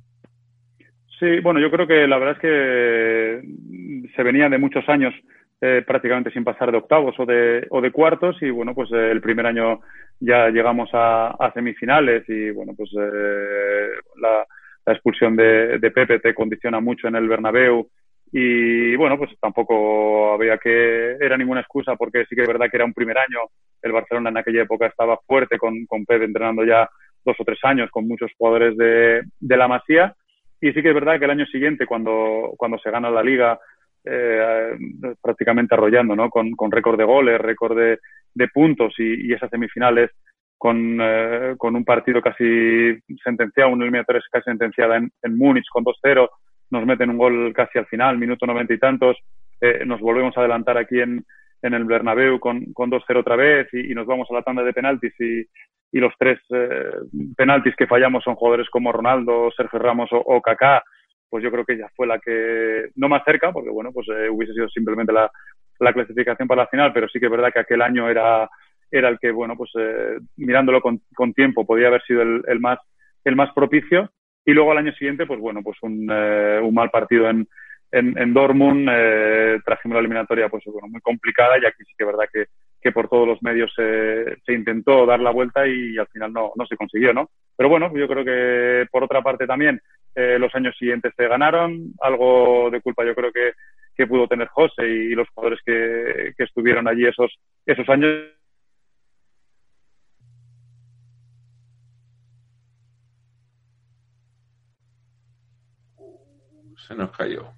Sí, 1.20 1.40
bueno, 1.40 1.60
yo 1.60 1.72
creo 1.72 1.88
que 1.88 2.08
la 2.08 2.18
verdad 2.18 2.36
es 2.36 2.42
que 2.42 4.12
se 4.16 4.24
venía 4.24 4.50
de 4.50 4.58
muchos 4.58 4.88
años 4.88 5.14
eh, 5.60 5.84
prácticamente 5.86 6.30
sin 6.30 6.44
pasar 6.44 6.72
de 6.72 6.78
octavos 6.78 7.16
o 7.20 7.26
de, 7.26 7.66
o 7.72 7.82
de 7.82 7.92
cuartos 7.92 8.38
y 8.44 8.52
bueno, 8.52 8.76
pues 8.76 8.92
eh, 8.92 9.10
el 9.10 9.22
primer 9.22 9.48
año 9.48 9.80
ya 10.20 10.50
llegamos 10.50 10.90
a, 10.94 11.30
a 11.30 11.52
semifinales 11.52 12.24
y 12.30 12.52
bueno, 12.52 12.74
pues 12.78 12.92
eh, 12.94 13.90
la, 14.22 14.46
la, 14.86 14.94
expulsión 14.94 15.36
de, 15.36 15.80
de, 15.80 15.92
Pepe 15.92 16.20
te 16.20 16.36
condiciona 16.36 16.80
mucho 16.80 17.08
en 17.08 17.16
el 17.16 17.28
Bernabéu 17.28 17.90
y 18.32 18.96
bueno, 18.96 19.18
pues 19.18 19.32
tampoco 19.40 20.34
había 20.34 20.58
que, 20.58 21.18
era 21.20 21.38
ninguna 21.38 21.62
excusa 21.62 21.96
porque 21.96 22.26
sí 22.26 22.36
que 22.36 22.42
es 22.42 22.48
verdad 22.48 22.68
que 22.70 22.78
era 22.78 22.86
un 22.86 22.94
primer 22.94 23.18
año, 23.18 23.40
el 23.82 23.92
Barcelona 23.92 24.30
en 24.30 24.38
aquella 24.38 24.64
época 24.64 24.88
estaba 24.88 25.18
fuerte 25.26 25.58
con, 25.58 25.86
con 25.86 26.06
Pepe 26.06 26.26
entrenando 26.26 26.66
ya 26.66 26.90
dos 27.24 27.36
o 27.40 27.44
tres 27.44 27.60
años 27.64 27.90
con 27.92 28.08
muchos 28.08 28.32
jugadores 28.38 28.76
de, 28.78 29.24
de 29.40 29.58
la 29.58 29.68
Masía 29.68 30.16
y 30.60 30.72
sí 30.72 30.82
que 30.82 30.90
es 30.90 30.94
verdad 30.94 31.20
que 31.20 31.26
el 31.26 31.32
año 31.32 31.46
siguiente 31.46 31.86
cuando, 31.86 32.54
cuando 32.58 32.78
se 32.80 32.92
gana 32.92 33.10
la 33.10 33.24
liga 33.24 33.60
eh, 34.04 34.78
prácticamente 35.22 35.76
arrollando, 35.76 36.16
¿no? 36.16 36.30
Con, 36.30 36.52
con 36.52 36.72
récord 36.72 36.98
de 36.98 37.04
goles, 37.04 37.40
récord 37.40 37.78
de, 37.78 38.48
puntos 38.54 38.94
y, 39.00 39.34
esas 39.34 39.50
semifinales 39.50 40.12
con, 40.58 41.00
eh, 41.02 41.56
con 41.58 41.76
un 41.76 41.84
partido 41.84 42.22
casi 42.22 42.98
sentenciado, 43.24 43.72
un 43.72 43.82
eliminatorio 43.82 44.22
casi 44.32 44.46
sentenciada 44.46 44.98
en, 44.98 45.12
en 45.22 45.38
Múnich 45.38 45.68
con 45.70 45.84
2-0, 45.84 46.30
nos 46.70 46.86
meten 46.86 47.10
un 47.10 47.18
gol 47.18 47.54
casi 47.54 47.78
al 47.80 47.88
final, 47.88 48.18
minuto 48.18 48.46
noventa 48.46 48.74
y 48.74 48.80
tantos, 48.80 49.18
eh, 49.62 49.84
nos 49.86 50.00
volvemos 50.00 50.36
a 50.38 50.42
adelantar 50.42 50.78
aquí 50.78 51.00
en, 51.00 51.24
en 51.62 51.74
el 51.74 51.86
Bernabéu 51.86 52.40
con, 52.40 52.74
con 52.74 52.92
2-0 52.92 53.18
otra 53.18 53.36
vez 53.36 53.68
y, 53.74 53.94
nos 53.96 54.06
vamos 54.06 54.28
a 54.30 54.34
la 54.34 54.44
tanda 54.44 54.64
de 54.64 54.74
penaltis 54.74 55.14
y, 55.20 55.46
y 55.92 56.00
los 56.00 56.14
tres 56.18 56.40
eh, 56.54 56.92
penaltis 57.36 57.76
que 57.76 57.88
fallamos 57.88 58.24
son 58.24 58.36
jugadores 58.36 58.70
como 58.70 58.92
Ronaldo, 58.92 59.50
Sergio 59.56 59.80
Ramos 59.80 60.10
o, 60.12 60.42
Kaká, 60.42 60.84
pues 61.30 61.44
yo 61.44 61.52
creo 61.52 61.66
que 61.66 61.74
ella 61.74 61.90
fue 61.96 62.08
la 62.08 62.20
que 62.20 62.90
no 62.96 63.10
más 63.10 63.24
cerca, 63.26 63.52
porque 63.52 63.70
bueno, 63.70 63.92
pues 63.92 64.08
eh, 64.10 64.30
hubiese 64.30 64.54
sido 64.54 64.70
simplemente 64.70 65.12
la, 65.12 65.30
la, 65.80 65.94
clasificación 65.94 66.48
para 66.48 66.64
la 66.64 66.68
final, 66.68 66.94
pero 66.94 67.08
sí 67.10 67.20
que 67.20 67.26
es 67.26 67.32
verdad 67.32 67.52
que 67.54 67.60
aquel 67.60 67.82
año 67.82 68.10
era, 68.10 68.50
era 68.92 69.10
el 69.10 69.20
que, 69.20 69.32
bueno, 69.32 69.56
pues 69.58 69.72
eh, 69.78 70.20
mirándolo 70.38 70.82
con, 70.82 71.02
con, 71.16 71.34
tiempo 71.34 71.66
podía 71.66 71.88
haber 71.88 72.04
sido 72.04 72.22
el, 72.22 72.60
más, 72.60 72.80
el 73.24 73.36
más 73.36 73.52
propicio. 73.54 74.10
Y 74.48 74.54
luego 74.54 74.72
al 74.72 74.78
año 74.78 74.94
siguiente, 74.94 75.26
pues 75.26 75.42
bueno, 75.42 75.62
pues 75.62 75.78
un, 75.82 76.08
eh, 76.10 76.62
un 76.64 76.74
mal 76.74 76.90
partido 76.90 77.30
en, 77.30 77.46
en, 77.92 78.18
en 78.18 78.34
Dortmund, 78.34 78.88
eh, 78.90 79.60
trajimos 79.66 79.96
la 79.96 80.00
eliminatoria, 80.00 80.48
pues 80.48 80.64
bueno, 80.68 80.88
muy 80.88 81.02
complicada 81.02 81.58
y 81.62 81.66
aquí 81.66 81.84
sí 81.84 81.92
que 81.98 82.06
es 82.06 82.08
verdad 82.08 82.30
que, 82.32 82.46
que 82.82 82.94
por 82.94 83.10
todos 83.10 83.28
los 83.28 83.44
medios 83.44 83.74
se, 83.76 84.38
se 84.46 84.54
intentó 84.54 85.06
dar 85.06 85.20
la 85.20 85.32
vuelta 85.32 85.68
y 85.68 85.98
al 85.98 86.08
final 86.08 86.32
no, 86.32 86.54
no 86.56 86.66
se 86.66 86.78
consiguió, 86.78 87.14
¿no? 87.14 87.30
Pero 87.58 87.68
bueno, 87.68 87.92
yo 87.94 88.08
creo 88.08 88.24
que 88.24 88.88
por 88.90 89.04
otra 89.04 89.22
parte 89.22 89.46
también 89.46 89.82
eh, 90.16 90.38
los 90.40 90.56
años 90.56 90.78
siguientes 90.80 91.12
se 91.18 91.28
ganaron, 91.28 91.92
algo 92.00 92.70
de 92.72 92.80
culpa 92.80 93.04
yo 93.04 93.16
creo 93.16 93.34
que, 93.34 93.52
que 93.98 94.08
pudo 94.08 94.30
tener 94.30 94.48
José 94.48 94.88
y 94.88 95.10
los 95.10 95.28
jugadores 95.34 95.60
que, 95.66 96.32
que 96.38 96.44
estuvieron 96.46 96.88
allí 96.88 97.06
esos, 97.06 97.38
esos 97.66 97.90
años 97.90 98.32
se 106.88 106.96
nos 106.96 107.12
cayó. 107.12 107.52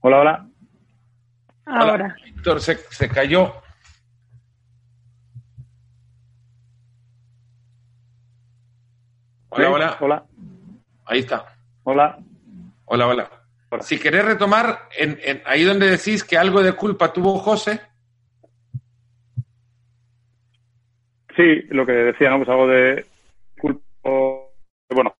Hola, 0.00 0.20
hola. 0.20 0.48
Ahora. 1.66 2.16
Víctor, 2.24 2.60
se, 2.60 2.76
se 2.90 3.08
cayó. 3.08 3.54
Hola, 9.50 9.66
¿Sí? 9.66 9.72
hola. 9.72 9.96
Hola, 10.00 10.24
Ahí 11.06 11.20
está. 11.20 11.46
hola. 11.84 12.18
Hola, 12.84 13.06
hola. 13.06 13.30
Hola. 13.70 13.82
Si 13.82 13.98
querés 13.98 14.24
retomar, 14.24 14.88
en, 14.96 15.18
en- 15.22 15.42
ahí 15.46 15.64
donde 15.64 15.90
decís 15.90 16.24
que 16.24 16.38
algo 16.38 16.62
de 16.62 16.72
culpa 16.72 17.12
tuvo 17.12 17.38
José, 17.38 17.80
Sí, 21.36 21.62
lo 21.68 21.86
que 21.86 21.92
decía, 21.92 22.30
¿no? 22.30 22.38
Pues 22.38 22.48
algo 22.48 22.66
de 22.66 23.06
bueno, 24.90 25.14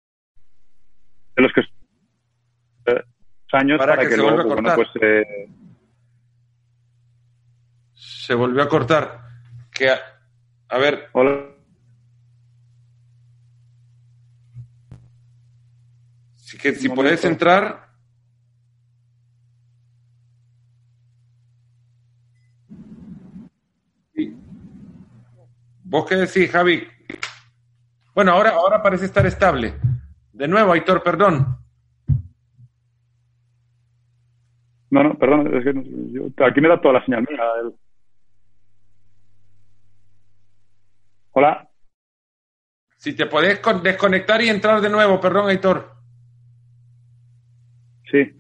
de 1.37 1.43
los 1.43 1.53
que 1.53 1.61
eh, 1.61 3.05
años 3.53 3.79
Para 3.79 3.93
para, 3.93 4.03
que 4.03 4.09
que, 4.09 4.15
se 4.15 4.21
luego, 4.21 4.37
vuelva 4.45 4.71
a 4.71 4.77
pues, 4.77 4.89
bueno, 4.93 4.93
pues 4.93 5.03
eh, 5.03 5.49
se 7.95 8.35
volvió 8.35 8.63
a 8.63 8.69
cortar. 8.69 9.25
Que, 9.73 9.91
a, 9.91 9.99
a 10.69 10.79
ver, 10.79 11.09
hola. 11.13 11.59
si, 16.37 16.57
que, 16.57 16.75
si 16.75 16.89
momento. 16.89 17.27
entrar. 17.29 17.89
¿Vos 25.85 26.07
qué 26.07 26.17
decís, 26.17 26.51
Javi? 26.51 26.87
Bueno, 28.19 28.33
ahora, 28.33 28.51
ahora 28.51 28.83
parece 28.83 29.05
estar 29.05 29.25
estable. 29.27 29.75
De 30.33 30.49
nuevo, 30.49 30.73
Aitor, 30.73 31.05
perdón. 31.05 31.57
No, 34.91 35.05
no, 35.05 35.17
perdón, 35.17 35.57
es 35.57 35.63
que 35.63 35.73
no- 35.73 35.83
yo- 35.85 36.45
aquí 36.45 36.61
me 36.61 36.67
da 36.67 36.81
toda 36.81 36.95
la 36.95 37.05
señal 37.05 37.25
el- 37.31 37.75
Hola. 41.31 41.69
Si 42.97 43.13
te 43.15 43.27
podés 43.27 43.61
con- 43.61 43.85
desconectar 43.85 44.43
y 44.43 44.49
entrar 44.49 44.81
de 44.81 44.91
nuevo, 44.91 45.21
perdón, 45.21 45.51
Aitor. 45.51 45.93
Sí. 48.11 48.33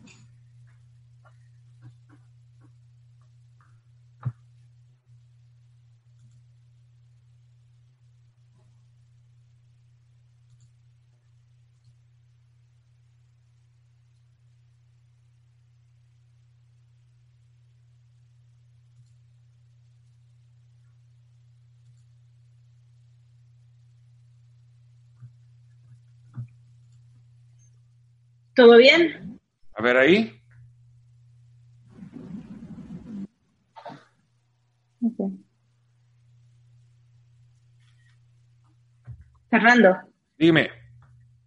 ¿Todo 28.58 28.76
bien? 28.76 29.38
A 29.76 29.82
ver 29.82 29.96
ahí. 29.96 30.42
Fernando. 39.48 39.96
Dime. 40.36 40.70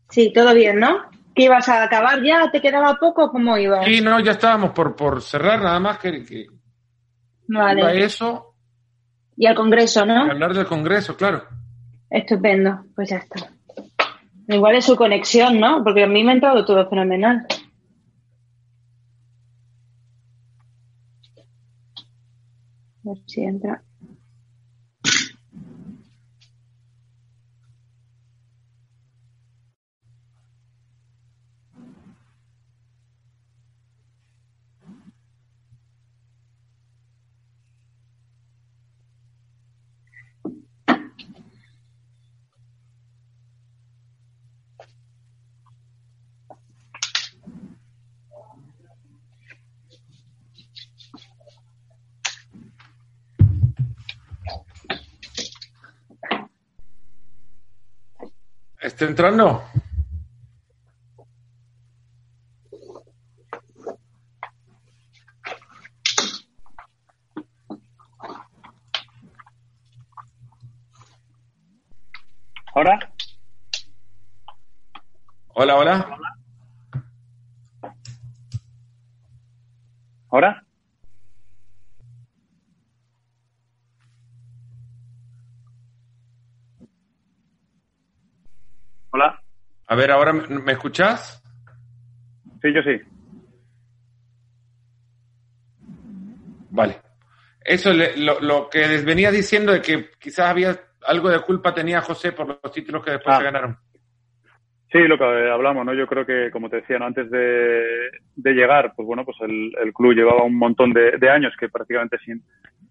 Sí, 0.10 0.32
todo 0.34 0.54
bien, 0.54 0.80
¿no? 0.80 1.10
¿Que 1.36 1.44
ibas 1.44 1.68
a 1.68 1.84
acabar 1.84 2.24
ya? 2.24 2.50
¿Te 2.50 2.62
quedaba 2.62 2.96
poco? 2.96 3.30
¿Cómo 3.30 3.58
ibas? 3.58 3.84
Sí, 3.86 4.00
no, 4.00 4.22
ya 4.22 4.32
estábamos 4.32 4.72
por, 4.72 4.96
por 4.96 5.22
cerrar, 5.22 5.62
nada 5.62 5.82
más 5.82 5.98
que, 5.98 6.24
que 6.24 6.46
iba 7.50 7.66
Vale. 7.66 8.06
eso 8.06 8.56
Y 9.36 9.48
al 9.48 9.56
Congreso, 9.56 10.06
y 10.06 10.08
¿no? 10.08 10.32
hablar 10.32 10.54
del 10.54 10.66
Congreso, 10.66 11.18
claro. 11.18 11.44
Estupendo. 12.10 12.86
Pues 12.96 13.10
ya 13.10 13.18
está. 13.18 13.52
Igual 14.52 14.76
es 14.76 14.86
su 14.86 14.96
conexión, 14.96 15.60
¿no? 15.60 15.84
Porque 15.84 16.04
a 16.04 16.08
mí 16.08 16.24
me 16.24 16.32
ha 16.32 16.36
entrado 16.36 16.66
todo 16.66 16.88
fenomenal. 16.90 17.46
A 23.06 23.10
ver 23.10 23.18
si 23.28 23.42
entra. 23.44 23.84
¿Está 59.02 59.10
entrando? 59.10 59.64
¿Ahora? 72.76 73.00
Hola, 75.56 75.76
hola. 75.78 76.18
¿Ahora? 80.30 80.64
Hola. 89.14 89.42
A 89.88 89.91
ver, 90.02 90.12
ahora 90.12 90.34
me, 90.34 90.48
¿me 90.60 90.72
escuchás? 90.74 91.42
Sí, 92.62 92.74
yo 92.74 92.82
sí. 92.84 93.02
Vale. 96.72 96.96
Eso 97.64 97.94
le- 97.94 98.18
lo, 98.18 98.40
lo 98.40 98.70
que 98.70 98.80
les 98.80 99.06
venía 99.06 99.32
diciendo 99.32 99.72
de 99.72 99.82
que 99.82 100.10
quizás 100.20 100.50
había 100.50 100.76
algo 101.08 101.30
de 101.30 101.40
culpa 101.42 101.74
tenía 101.74 102.02
José 102.02 102.32
por 102.32 102.48
los 102.48 102.72
títulos 102.74 103.04
que 103.04 103.12
después 103.12 103.36
Ah. 103.36 103.40
se 103.40 103.44
ganaron. 103.46 103.78
Sí, 104.92 104.98
lo 105.08 105.18
que 105.18 105.24
hablamos, 105.24 105.86
¿no? 105.86 105.94
Yo 105.94 106.06
creo 106.06 106.26
que, 106.26 106.52
como 106.52 106.70
te 106.70 106.78
decía, 106.78 107.00
¿no? 107.00 107.06
antes 107.06 107.30
de, 107.32 108.10
de 108.36 108.52
llegar, 108.54 108.92
pues 108.94 109.06
bueno, 109.06 109.24
pues 109.24 109.38
el, 109.42 109.72
el 109.82 109.94
club 109.94 110.14
llevaba 110.14 110.44
un 110.44 110.58
montón 110.58 110.92
de, 110.92 111.18
de 111.18 111.30
años 111.30 111.54
que 111.58 111.70
prácticamente 111.70 112.18
sin, 112.26 112.44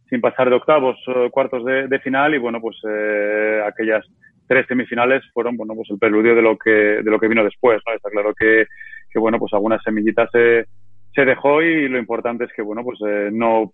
sin 0.09 0.21
pasar 0.23 0.49
de 0.49 0.57
octavos, 0.57 0.97
eh, 1.09 1.29
cuartos 1.31 1.63
de, 1.65 1.89
de 1.89 1.99
final 2.01 2.35
y 2.35 2.39
bueno, 2.39 2.59
pues 2.59 2.77
eh, 2.89 3.63
aquellas 3.67 4.07
tres 4.51 4.67
semifinales 4.67 5.23
fueron, 5.33 5.57
bueno, 5.57 5.77
pues 5.77 5.89
el 5.91 5.99
preludio 6.01 6.35
de 6.35 6.43
lo 6.43 6.59
que, 6.59 6.71
de 6.71 7.09
lo 7.09 7.21
que 7.21 7.29
vino 7.29 7.45
después, 7.45 7.81
¿no? 7.87 7.95
Está 7.95 8.11
claro 8.11 8.35
que, 8.35 8.67
que 9.09 9.19
bueno, 9.21 9.39
pues 9.39 9.53
algunas 9.53 9.81
semillitas 9.81 10.29
se, 10.33 10.67
se 11.15 11.25
dejó 11.25 11.63
y 11.63 11.89
lo 11.89 12.01
importante 12.01 12.47
es 12.47 12.51
que, 12.53 12.61
bueno, 12.61 12.83
pues 12.83 12.99
eh, 13.07 13.31
no, 13.33 13.73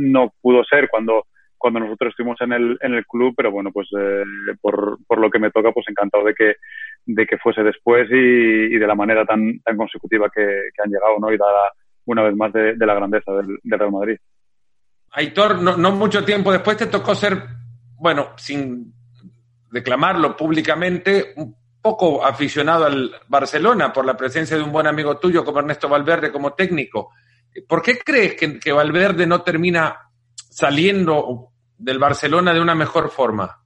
no 0.00 0.32
pudo 0.40 0.64
ser 0.64 0.88
cuando, 0.88 1.26
cuando 1.58 1.80
nosotros 1.80 2.12
estuvimos 2.12 2.40
en 2.40 2.54
el, 2.54 2.78
en 2.80 2.94
el 2.94 3.04
club, 3.04 3.34
pero 3.36 3.50
bueno, 3.50 3.70
pues 3.70 3.86
eh, 4.00 4.24
por, 4.62 4.96
por 5.06 5.18
lo 5.18 5.28
que 5.28 5.38
me 5.38 5.50
toca, 5.50 5.72
pues 5.72 5.84
encantado 5.90 6.24
de 6.24 6.32
que, 6.32 6.54
de 7.04 7.26
que 7.26 7.36
fuese 7.36 7.62
después 7.62 8.08
y, 8.10 8.14
y 8.14 8.78
de 8.78 8.86
la 8.86 8.94
manera 8.94 9.26
tan, 9.26 9.60
tan 9.60 9.76
consecutiva 9.76 10.30
que, 10.34 10.40
han 10.82 10.90
llegado, 10.90 11.18
¿no? 11.20 11.30
Y 11.30 11.36
dada 11.36 11.70
una 12.06 12.22
vez 12.22 12.34
más 12.34 12.50
de, 12.54 12.76
de 12.76 12.86
la 12.86 12.94
grandeza 12.94 13.30
del, 13.32 13.58
del 13.62 13.78
Real 13.78 13.92
Madrid. 13.92 14.16
Aitor, 15.10 15.60
no, 15.60 15.76
no 15.76 15.90
mucho 15.90 16.24
tiempo 16.24 16.50
después 16.50 16.78
te 16.78 16.86
tocó 16.86 17.14
ser, 17.14 17.42
bueno, 17.98 18.30
sin 18.36 18.97
declamarlo 19.70 20.36
públicamente, 20.36 21.32
un 21.36 21.54
poco 21.80 22.24
aficionado 22.24 22.84
al 22.84 23.10
Barcelona 23.28 23.92
por 23.92 24.04
la 24.04 24.16
presencia 24.16 24.56
de 24.56 24.62
un 24.62 24.72
buen 24.72 24.86
amigo 24.86 25.18
tuyo 25.18 25.44
como 25.44 25.60
Ernesto 25.60 25.88
Valverde 25.88 26.32
como 26.32 26.54
técnico. 26.54 27.10
¿Por 27.66 27.82
qué 27.82 27.98
crees 28.04 28.34
que, 28.34 28.72
Valverde 28.72 29.26
no 29.26 29.42
termina 29.42 29.96
saliendo 30.34 31.48
del 31.76 31.98
Barcelona 31.98 32.52
de 32.52 32.60
una 32.60 32.74
mejor 32.74 33.10
forma? 33.10 33.58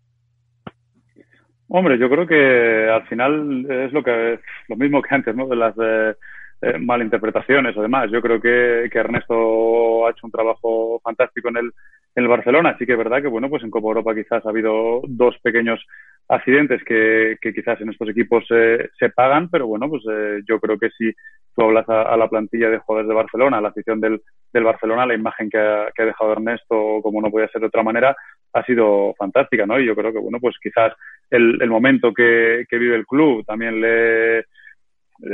Hombre, 1.68 1.98
yo 1.98 2.08
creo 2.10 2.26
que 2.26 2.88
al 2.90 3.06
final 3.06 3.66
es 3.70 3.92
lo 3.92 4.02
que 4.02 4.40
lo 4.68 4.76
mismo 4.76 5.00
que 5.00 5.14
antes, 5.14 5.34
¿no? 5.34 5.46
De 5.46 5.56
las 5.56 5.74
eh, 5.82 6.14
eh, 6.60 6.78
malinterpretaciones 6.78 7.76
o 7.76 7.82
demás. 7.82 8.10
Yo 8.12 8.20
creo 8.20 8.40
que, 8.40 8.90
que, 8.92 8.98
Ernesto 8.98 10.06
ha 10.06 10.10
hecho 10.10 10.26
un 10.26 10.32
trabajo 10.32 11.00
fantástico 11.02 11.48
en 11.48 11.56
el, 11.56 11.72
el 12.14 12.28
Barcelona. 12.28 12.70
Así 12.70 12.86
que 12.86 12.92
es 12.92 12.98
verdad 12.98 13.22
que, 13.22 13.28
bueno, 13.28 13.48
pues 13.48 13.62
en 13.62 13.70
Copa 13.70 13.88
Europa 13.88 14.14
quizás 14.14 14.44
ha 14.44 14.50
habido 14.50 15.02
dos 15.08 15.36
pequeños 15.42 15.80
accidentes 16.28 16.82
que, 16.84 17.36
quizás 17.40 17.80
en 17.80 17.90
estos 17.90 18.08
equipos 18.08 18.44
eh, 18.50 18.90
se 18.98 19.10
pagan, 19.10 19.48
pero 19.50 19.66
bueno, 19.66 19.88
pues 19.88 20.02
eh, 20.10 20.40
yo 20.48 20.58
creo 20.60 20.78
que 20.78 20.90
si 20.90 21.12
tú 21.54 21.62
hablas 21.62 21.88
a, 21.88 22.02
a, 22.02 22.16
la 22.16 22.28
plantilla 22.28 22.70
de 22.70 22.78
jugadores 22.78 23.08
de 23.08 23.14
Barcelona, 23.14 23.58
a 23.58 23.60
la 23.60 23.68
afición 23.68 24.00
del, 24.00 24.20
del 24.52 24.64
Barcelona, 24.64 25.06
la 25.06 25.14
imagen 25.14 25.50
que 25.50 25.58
ha, 25.58 25.90
que 25.94 26.02
ha 26.02 26.06
dejado 26.06 26.32
Ernesto, 26.32 27.00
como 27.02 27.20
no 27.20 27.30
podía 27.30 27.48
ser 27.48 27.60
de 27.60 27.66
otra 27.66 27.82
manera, 27.82 28.16
ha 28.52 28.64
sido 28.64 29.14
fantástica, 29.18 29.66
¿no? 29.66 29.78
Y 29.78 29.86
yo 29.86 29.94
creo 29.94 30.12
que, 30.12 30.18
bueno, 30.18 30.38
pues 30.40 30.56
quizás 30.62 30.92
el, 31.30 31.60
el 31.60 31.70
momento 31.70 32.12
que, 32.12 32.64
que 32.68 32.78
vive 32.78 32.96
el 32.96 33.06
club 33.06 33.44
también 33.44 33.80
le 33.80 34.44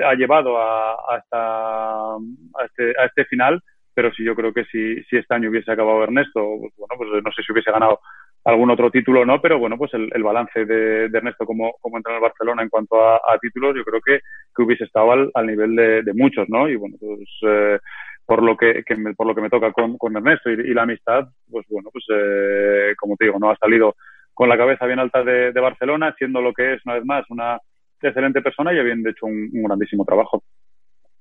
ha 0.04 0.14
llevado 0.14 0.58
a, 0.58 0.92
a, 0.92 1.18
esta, 1.18 2.14
a, 2.14 2.64
este, 2.64 3.00
a 3.00 3.06
este 3.06 3.24
final, 3.26 3.62
pero 3.98 4.14
sí 4.14 4.22
yo 4.22 4.36
creo 4.36 4.54
que 4.54 4.64
si, 4.66 5.02
si 5.10 5.16
este 5.16 5.34
año 5.34 5.50
hubiese 5.50 5.72
acabado 5.72 6.04
Ernesto, 6.04 6.40
pues 6.60 6.72
bueno, 6.76 6.94
pues 6.96 7.24
no 7.24 7.32
sé 7.32 7.42
si 7.42 7.50
hubiese 7.50 7.72
ganado 7.72 7.98
algún 8.44 8.70
otro 8.70 8.92
título 8.92 9.22
o 9.22 9.24
no, 9.24 9.42
pero 9.42 9.58
bueno, 9.58 9.76
pues 9.76 9.92
el, 9.92 10.08
el 10.14 10.22
balance 10.22 10.64
de, 10.66 11.06
Ernesto 11.06 11.44
como, 11.44 11.74
como 11.80 11.96
entrenador 11.96 12.22
de 12.22 12.28
Barcelona 12.28 12.62
en 12.62 12.68
cuanto 12.68 12.94
a, 13.04 13.20
títulos, 13.40 13.74
yo 13.74 13.82
creo 13.82 14.00
que, 14.00 14.20
que 14.54 14.62
hubiese 14.62 14.84
estado 14.84 15.10
al, 15.10 15.32
al 15.34 15.46
nivel 15.48 15.74
de, 15.74 16.12
muchos, 16.14 16.48
¿no? 16.48 16.68
Y 16.68 16.76
bueno, 16.76 16.94
pues 17.00 17.28
eh, 17.42 17.80
por 18.24 18.40
lo 18.40 18.56
que, 18.56 18.84
me, 18.96 19.14
por 19.14 19.26
lo 19.26 19.34
que 19.34 19.40
me 19.40 19.50
toca 19.50 19.72
con, 19.72 19.98
con 19.98 20.16
Ernesto 20.16 20.48
y, 20.48 20.72
la 20.72 20.82
amistad, 20.82 21.26
pues 21.50 21.66
bueno, 21.68 21.90
pues 21.92 22.04
eh, 22.14 22.94
como 22.96 23.16
te 23.16 23.24
digo, 23.24 23.40
no 23.40 23.50
ha 23.50 23.56
salido 23.56 23.96
con 24.32 24.48
la 24.48 24.56
cabeza 24.56 24.86
bien 24.86 25.00
alta 25.00 25.24
de, 25.24 25.60
Barcelona, 25.60 26.14
siendo 26.16 26.40
lo 26.40 26.54
que 26.54 26.74
es, 26.74 26.86
una 26.86 26.94
vez 26.94 27.04
más, 27.04 27.24
una 27.30 27.58
excelente 28.00 28.42
persona 28.42 28.72
y 28.72 28.78
habiendo 28.78 29.10
hecho 29.10 29.26
un 29.26 29.50
grandísimo 29.64 30.04
trabajo. 30.04 30.44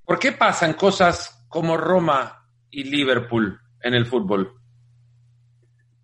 ¿Por 0.06 0.20
qué 0.20 0.32
pasan 0.34 0.74
cosas 0.74 1.44
como 1.50 1.76
Roma 1.76 2.44
y 2.72 2.84
Liverpool 2.84 3.60
en 3.82 3.94
el 3.94 4.06
fútbol? 4.06 4.52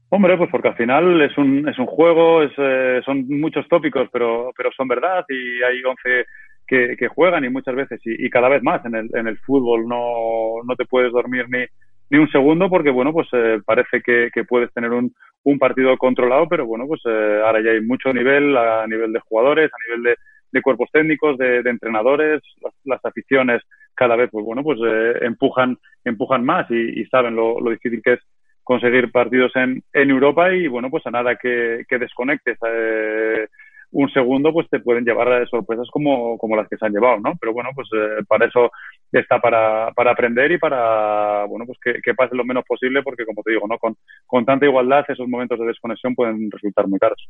Hombre, 0.09 0.37
pues 0.37 0.49
porque 0.51 0.67
al 0.67 0.75
final 0.75 1.21
es 1.23 1.35
un, 1.39 1.67
es 1.67 1.79
un 1.79 1.87
juego, 1.87 2.43
es, 2.43 2.51
eh, 2.57 3.01
son 3.03 3.27
muchos 3.27 3.67
tópicos, 3.67 4.07
pero, 4.13 4.51
pero 4.55 4.69
son 4.77 4.87
verdad 4.87 5.25
y 5.27 5.63
hay 5.63 5.83
11 5.83 6.25
que, 6.67 6.95
que 6.97 7.07
juegan 7.07 7.43
y 7.43 7.49
muchas 7.49 7.75
veces 7.75 7.99
y, 8.05 8.29
cada 8.29 8.47
vez 8.47 8.61
más 8.61 8.85
en 8.85 8.95
el, 8.95 9.09
en 9.13 9.27
el 9.27 9.39
fútbol 9.39 9.87
no, 9.87 10.61
no 10.63 10.75
te 10.75 10.85
puedes 10.85 11.11
dormir 11.11 11.45
ni, 11.49 11.65
ni 12.11 12.19
un 12.19 12.29
segundo 12.29 12.69
porque, 12.69 12.91
bueno, 12.91 13.11
pues 13.11 13.27
eh, 13.33 13.59
parece 13.65 14.01
que, 14.01 14.29
que, 14.31 14.43
puedes 14.43 14.71
tener 14.71 14.91
un, 14.91 15.13
un 15.43 15.57
partido 15.57 15.97
controlado, 15.97 16.47
pero 16.47 16.67
bueno, 16.67 16.85
pues 16.87 17.01
eh, 17.05 17.41
ahora 17.43 17.61
ya 17.63 17.71
hay 17.71 17.81
mucho 17.81 18.13
nivel 18.13 18.55
a 18.55 18.85
nivel 18.85 19.11
de 19.13 19.19
jugadores, 19.19 19.71
a 19.73 19.77
nivel 19.87 20.03
de, 20.03 20.17
de 20.53 20.61
cuerpos 20.61 20.89
técnicos, 20.91 21.37
de, 21.37 21.59
entrenadores, 21.65 22.41
las, 22.85 23.03
aficiones 23.03 23.61
cada 23.95 24.15
vez, 24.15 24.29
pues 24.31 24.45
bueno, 24.45 24.63
pues 24.63 24.79
eh, 24.85 25.13
empujan, 25.21 25.77
empujan 26.05 26.45
más 26.45 26.69
y, 26.69 27.03
saben 27.05 27.35
lo, 27.35 27.59
lo 27.59 27.71
difícil 27.71 28.01
que 28.01 28.13
es 28.13 28.19
conseguir 28.63 29.11
partidos 29.11 29.51
en, 29.55 29.83
en 29.91 30.09
Europa 30.09 30.53
y 30.53 30.67
bueno, 30.67 30.89
pues 30.89 31.05
a 31.07 31.11
nada 31.11 31.35
que, 31.35 31.83
que 31.89 31.97
desconectes 31.97 32.57
eh, 32.65 33.47
un 33.91 34.09
segundo, 34.11 34.53
pues 34.53 34.67
te 34.69 34.79
pueden 34.79 35.05
llevar 35.05 35.31
a 35.31 35.45
sorpresas 35.47 35.87
como, 35.91 36.37
como 36.37 36.55
las 36.55 36.67
que 36.67 36.77
se 36.77 36.85
han 36.85 36.93
llevado, 36.93 37.19
¿no? 37.19 37.33
Pero 37.39 37.53
bueno, 37.53 37.69
pues 37.75 37.87
eh, 37.93 38.23
para 38.27 38.45
eso 38.45 38.71
está 39.11 39.39
para, 39.39 39.91
para 39.91 40.11
aprender 40.11 40.51
y 40.51 40.57
para, 40.57 41.45
bueno, 41.45 41.65
pues 41.65 41.77
que, 41.83 42.01
que, 42.01 42.13
pase 42.15 42.35
lo 42.35 42.45
menos 42.45 42.63
posible 42.65 43.03
porque 43.03 43.25
como 43.25 43.43
te 43.43 43.51
digo, 43.51 43.67
¿no? 43.67 43.77
Con, 43.77 43.95
con 44.25 44.45
tanta 44.45 44.65
igualdad 44.65 45.05
esos 45.07 45.27
momentos 45.27 45.59
de 45.59 45.65
desconexión 45.65 46.15
pueden 46.15 46.49
resultar 46.49 46.87
muy 46.87 46.99
caros. 46.99 47.27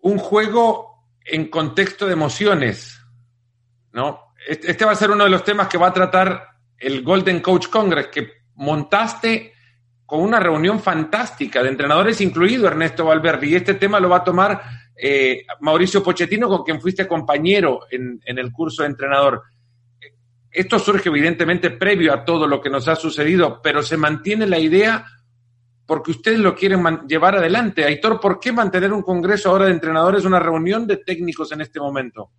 Un 0.00 0.18
juego 0.18 0.95
en 1.26 1.48
contexto 1.48 2.06
de 2.06 2.12
emociones, 2.12 3.00
¿no? 3.92 4.34
Este 4.46 4.84
va 4.84 4.92
a 4.92 4.96
ser 4.96 5.10
uno 5.10 5.24
de 5.24 5.30
los 5.30 5.42
temas 5.42 5.66
que 5.66 5.78
va 5.78 5.88
a 5.88 5.92
tratar 5.92 6.48
el 6.78 7.02
Golden 7.02 7.40
Coach 7.40 7.68
Congress, 7.68 8.08
que 8.08 8.28
montaste 8.54 9.52
con 10.04 10.20
una 10.20 10.38
reunión 10.38 10.78
fantástica 10.78 11.62
de 11.62 11.70
entrenadores, 11.70 12.20
incluido 12.20 12.68
Ernesto 12.68 13.04
Valverde. 13.04 13.48
Y 13.48 13.56
este 13.56 13.74
tema 13.74 13.98
lo 13.98 14.08
va 14.08 14.18
a 14.18 14.24
tomar 14.24 14.62
eh, 14.96 15.44
Mauricio 15.60 16.02
Pochettino, 16.02 16.48
con 16.48 16.62
quien 16.62 16.80
fuiste 16.80 17.08
compañero 17.08 17.80
en, 17.90 18.20
en, 18.24 18.38
el 18.38 18.52
curso 18.52 18.82
de 18.82 18.90
entrenador. 18.90 19.42
Esto 20.48 20.78
surge 20.78 21.08
evidentemente 21.08 21.70
previo 21.70 22.12
a 22.12 22.24
todo 22.24 22.46
lo 22.46 22.60
que 22.60 22.70
nos 22.70 22.86
ha 22.86 22.94
sucedido, 22.94 23.60
pero 23.60 23.82
se 23.82 23.96
mantiene 23.96 24.46
la 24.46 24.58
idea 24.58 25.04
porque 25.86 26.10
ustedes 26.10 26.40
lo 26.40 26.54
quieren 26.54 26.82
llevar 27.06 27.36
adelante. 27.36 27.84
Aitor, 27.84 28.20
¿por 28.20 28.40
qué 28.40 28.52
mantener 28.52 28.92
un 28.92 29.02
congreso 29.02 29.50
ahora 29.50 29.66
de 29.66 29.72
entrenadores, 29.72 30.24
una 30.24 30.40
reunión 30.40 30.86
de 30.86 30.98
técnicos 30.98 31.52
en 31.52 31.60
este 31.60 31.78
momento? 31.78 32.30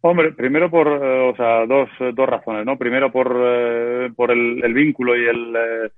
Hombre, 0.00 0.32
primero 0.32 0.70
por, 0.70 0.86
eh, 0.86 1.30
o 1.30 1.34
sea, 1.34 1.66
dos, 1.66 1.88
dos 2.14 2.28
razones, 2.28 2.64
¿no? 2.64 2.78
Primero 2.78 3.10
por, 3.10 3.34
eh, 3.36 4.10
por 4.14 4.30
el, 4.30 4.72
vínculo 4.72 5.16
y 5.16 5.26
el, 5.26 5.56
eh, 5.56 5.90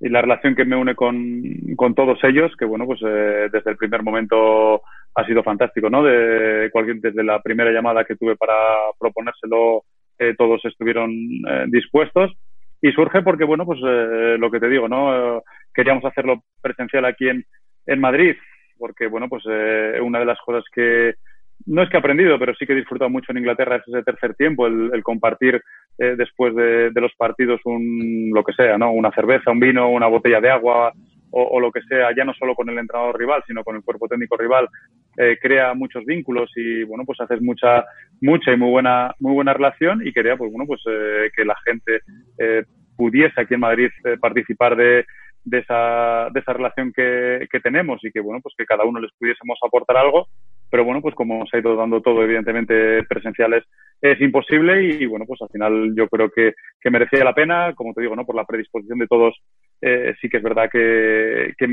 y 0.00 0.08
la 0.08 0.22
relación 0.22 0.54
que 0.54 0.64
me 0.64 0.76
une 0.76 0.94
con, 0.94 1.42
con 1.76 1.94
todos 1.94 2.18
ellos, 2.24 2.52
que 2.58 2.64
bueno, 2.64 2.86
pues 2.86 3.00
desde 3.00 3.70
el 3.70 3.76
primer 3.76 4.02
momento 4.02 4.80
ha 5.14 5.26
sido 5.26 5.42
fantástico, 5.42 5.90
¿no? 5.90 6.02
De 6.02 6.70
cualquier, 6.72 7.00
desde 7.00 7.22
la 7.22 7.42
primera 7.42 7.70
llamada 7.70 8.04
que 8.04 8.16
tuve 8.16 8.34
para 8.36 8.54
proponérselo, 8.98 9.84
todos 10.38 10.64
estuvieron 10.64 11.10
dispuestos. 11.66 12.32
Y 12.82 12.92
surge 12.92 13.22
porque, 13.22 13.44
bueno, 13.44 13.66
pues 13.66 13.80
eh, 13.84 14.36
lo 14.38 14.50
que 14.50 14.60
te 14.60 14.68
digo, 14.68 14.88
¿no? 14.88 15.42
queríamos 15.74 16.04
hacerlo 16.04 16.42
presencial 16.60 17.04
aquí 17.04 17.28
en, 17.28 17.44
en 17.86 18.00
Madrid, 18.00 18.36
porque, 18.78 19.06
bueno, 19.06 19.28
pues 19.28 19.44
eh, 19.48 19.98
una 20.02 20.18
de 20.18 20.24
las 20.24 20.38
cosas 20.40 20.64
que, 20.72 21.14
no 21.66 21.82
es 21.82 21.90
que 21.90 21.96
he 21.96 22.00
aprendido, 22.00 22.38
pero 22.38 22.54
sí 22.54 22.66
que 22.66 22.72
he 22.72 22.76
disfrutado 22.76 23.10
mucho 23.10 23.32
en 23.32 23.38
Inglaterra 23.38 23.76
es 23.76 23.82
ese 23.86 24.02
tercer 24.02 24.34
tiempo, 24.34 24.66
el, 24.66 24.90
el 24.92 25.02
compartir 25.02 25.62
eh, 25.98 26.14
después 26.16 26.54
de, 26.54 26.90
de, 26.90 27.00
los 27.00 27.12
partidos 27.16 27.60
un, 27.64 28.30
lo 28.32 28.42
que 28.42 28.54
sea, 28.54 28.78
¿no? 28.78 28.92
Una 28.92 29.10
cerveza, 29.12 29.50
un 29.50 29.60
vino, 29.60 29.90
una 29.90 30.06
botella 30.06 30.40
de 30.40 30.50
agua 30.50 30.92
o, 31.30 31.42
o, 31.42 31.60
lo 31.60 31.70
que 31.70 31.82
sea, 31.82 32.14
ya 32.16 32.24
no 32.24 32.34
solo 32.34 32.54
con 32.54 32.68
el 32.68 32.78
entrenador 32.78 33.18
rival, 33.18 33.42
sino 33.46 33.62
con 33.64 33.76
el 33.76 33.82
cuerpo 33.82 34.08
técnico 34.08 34.36
rival, 34.36 34.68
eh, 35.16 35.38
crea 35.40 35.74
muchos 35.74 36.04
vínculos 36.04 36.50
y, 36.56 36.84
bueno, 36.84 37.04
pues 37.04 37.20
haces 37.20 37.40
mucha, 37.40 37.84
mucha 38.20 38.52
y 38.52 38.56
muy 38.56 38.70
buena, 38.70 39.14
muy 39.18 39.32
buena 39.32 39.52
relación 39.52 40.06
y 40.06 40.12
quería, 40.12 40.36
pues 40.36 40.50
bueno, 40.50 40.66
pues 40.66 40.82
eh, 40.86 41.30
que 41.34 41.44
la 41.44 41.56
gente 41.64 42.00
eh, 42.38 42.64
pudiese 42.96 43.40
aquí 43.40 43.54
en 43.54 43.60
Madrid 43.60 43.90
eh, 44.04 44.16
participar 44.20 44.76
de, 44.76 45.04
de 45.44 45.58
esa, 45.58 46.28
de 46.32 46.40
esa 46.40 46.52
relación 46.52 46.92
que, 46.92 47.46
que 47.50 47.60
tenemos 47.60 48.04
y 48.04 48.10
que, 48.10 48.20
bueno, 48.20 48.40
pues 48.42 48.54
que 48.56 48.66
cada 48.66 48.84
uno 48.84 49.00
les 49.00 49.12
pudiésemos 49.18 49.58
aportar 49.62 49.96
algo 49.96 50.28
pero 50.70 50.84
bueno, 50.84 51.02
pues 51.02 51.14
como 51.14 51.44
se 51.46 51.56
ha 51.56 51.60
ido 51.60 51.74
dando 51.74 52.00
todo, 52.00 52.22
evidentemente, 52.22 53.02
presenciales 53.04 53.64
es 54.00 54.20
imposible 54.20 54.82
y, 54.84 55.04
bueno, 55.04 55.26
pues 55.26 55.42
al 55.42 55.48
final 55.48 55.92
yo 55.96 56.08
creo 56.08 56.30
que, 56.30 56.54
que 56.80 56.90
merecía 56.90 57.24
la 57.24 57.34
pena, 57.34 57.74
como 57.74 57.92
te 57.92 58.00
digo, 58.00 58.14
¿no? 58.14 58.24
Por 58.24 58.36
la 58.36 58.44
predisposición 58.44 59.00
de 59.00 59.08
todos, 59.08 59.36
eh, 59.80 60.14
sí 60.20 60.28
que 60.28 60.38
es 60.38 60.42
verdad 60.42 60.68
que, 60.70 61.54
que, 61.56 61.66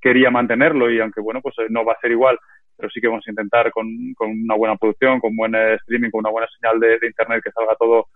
quería 0.00 0.30
mantenerlo 0.30 0.90
y 0.90 1.00
aunque, 1.00 1.20
bueno, 1.20 1.40
pues 1.40 1.54
no 1.68 1.84
va 1.84 1.92
a 1.94 2.00
ser 2.00 2.10
igual, 2.10 2.38
pero 2.76 2.90
sí 2.90 3.00
que 3.00 3.08
vamos 3.08 3.24
a 3.26 3.30
intentar 3.30 3.70
con, 3.70 3.86
con 4.14 4.30
una 4.30 4.54
buena 4.54 4.76
producción, 4.76 5.20
con 5.20 5.36
buen 5.36 5.54
streaming, 5.54 6.10
con 6.10 6.20
una 6.20 6.30
buena 6.30 6.48
señal 6.48 6.80
de, 6.80 7.06
internet 7.06 7.42
que 7.44 7.52
salga 7.52 7.74
todo 7.78 8.06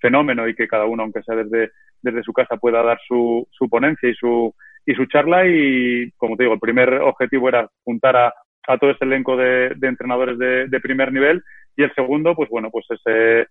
fenómeno 0.00 0.48
y 0.48 0.54
que 0.54 0.68
cada 0.68 0.86
uno, 0.86 1.02
aunque 1.02 1.22
sea 1.22 1.36
desde, 1.36 1.72
desde 2.02 2.22
su 2.22 2.32
casa, 2.32 2.56
pueda 2.56 2.82
dar 2.82 2.98
su, 3.06 3.46
su 3.50 3.68
ponencia 3.68 4.08
y 4.08 4.14
su, 4.14 4.54
y 4.86 4.94
su 4.94 5.06
charla 5.06 5.46
y, 5.46 6.10
como 6.16 6.36
te 6.36 6.44
digo, 6.44 6.54
el 6.54 6.60
primer 6.60 6.94
objetivo 6.94 7.48
era 7.48 7.68
juntar 7.84 8.16
a 8.16 8.32
a 8.68 8.76
todo 8.76 8.90
este 8.90 9.06
elenco 9.06 9.36
de, 9.36 9.72
de 9.76 9.88
entrenadores 9.88 10.38
de, 10.38 10.68
de, 10.68 10.80
primer 10.80 11.10
nivel. 11.10 11.42
Y 11.74 11.82
el 11.82 11.94
segundo, 11.94 12.36
pues 12.36 12.50
bueno, 12.50 12.70
pues 12.70 12.84
es 12.90 13.00
eh, 13.06 13.46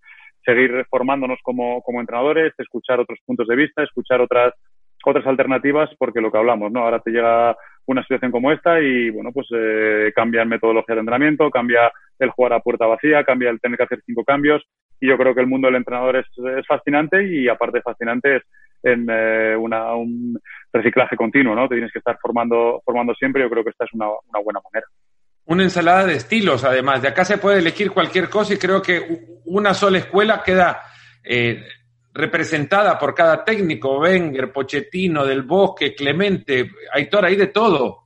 seguir 0.46 0.86
formándonos 0.90 1.40
como, 1.42 1.82
como 1.82 2.00
entrenadores, 2.00 2.54
escuchar 2.58 3.00
otros 3.00 3.20
puntos 3.26 3.48
de 3.48 3.56
vista, 3.56 3.84
escuchar 3.84 4.22
otras 4.22 4.54
otras 5.06 5.26
alternativas, 5.26 5.90
porque 5.98 6.22
lo 6.22 6.32
que 6.32 6.38
hablamos, 6.38 6.72
¿no? 6.72 6.84
Ahora 6.84 7.00
te 7.00 7.12
llega 7.12 7.56
una 7.86 8.02
situación 8.02 8.32
como 8.32 8.52
esta 8.52 8.82
y, 8.82 9.10
bueno, 9.10 9.32
pues 9.32 9.48
eh, 9.56 10.12
cambia 10.16 10.42
la 10.42 10.46
metodología 10.46 10.96
de 10.96 11.02
entrenamiento, 11.02 11.50
cambia 11.50 11.92
el 12.20 12.30
jugar 12.32 12.54
a 12.54 12.60
puerta 12.60 12.86
vacía, 12.86 13.24
cambia 13.24 13.50
el 13.50 13.62
tener 13.62 13.78
que 13.78 13.84
hacer 13.84 14.02
cinco 14.06 14.24
cambios 14.24 14.64
y 15.00 15.08
yo 15.08 15.18
creo 15.18 15.34
que 15.34 15.42
el 15.42 15.48
mundo 15.48 15.68
del 15.68 15.76
entrenador 15.76 16.18
es, 16.18 16.26
es 16.58 16.66
fascinante 16.68 17.24
y 17.26 17.48
aparte 17.48 17.82
fascinante 17.82 18.38
es 18.38 18.44
en 18.84 19.08
eh, 19.10 19.56
una, 19.56 19.94
un 19.96 20.40
reciclaje 20.72 21.16
continuo, 21.16 21.56
¿no? 21.56 21.68
Te 21.68 21.76
tienes 21.76 21.92
que 21.92 22.00
estar 22.00 22.18
formando, 22.22 22.82
formando 22.86 23.14
siempre. 23.16 23.44
Yo 23.44 23.50
creo 23.50 23.64
que 23.64 23.72
esta 23.72 23.86
es 23.86 23.94
una, 23.94 24.08
una 24.08 24.44
buena 24.44 24.60
manera. 24.72 24.88
Una 25.46 25.64
ensalada 25.64 26.06
de 26.06 26.16
estilos, 26.16 26.64
además. 26.64 27.02
De 27.02 27.08
acá 27.08 27.26
se 27.26 27.38
puede 27.38 27.60
elegir 27.60 27.92
cualquier 27.92 28.30
cosa 28.30 28.54
y 28.54 28.58
creo 28.58 28.82
que 28.82 29.40
una 29.46 29.74
sola 29.74 30.00
escuela 30.00 30.42
queda 30.44 30.82
eh, 31.24 31.64
representada 32.18 32.98
por 32.98 33.14
cada 33.14 33.44
técnico, 33.44 34.00
Wenger, 34.00 34.52
Pochettino, 34.52 35.26
Del 35.26 35.44
Bosque, 35.44 35.94
Clemente, 35.94 36.70
Aitor, 36.94 37.26
hay 37.26 37.36
de 37.36 37.48
todo. 37.48 38.00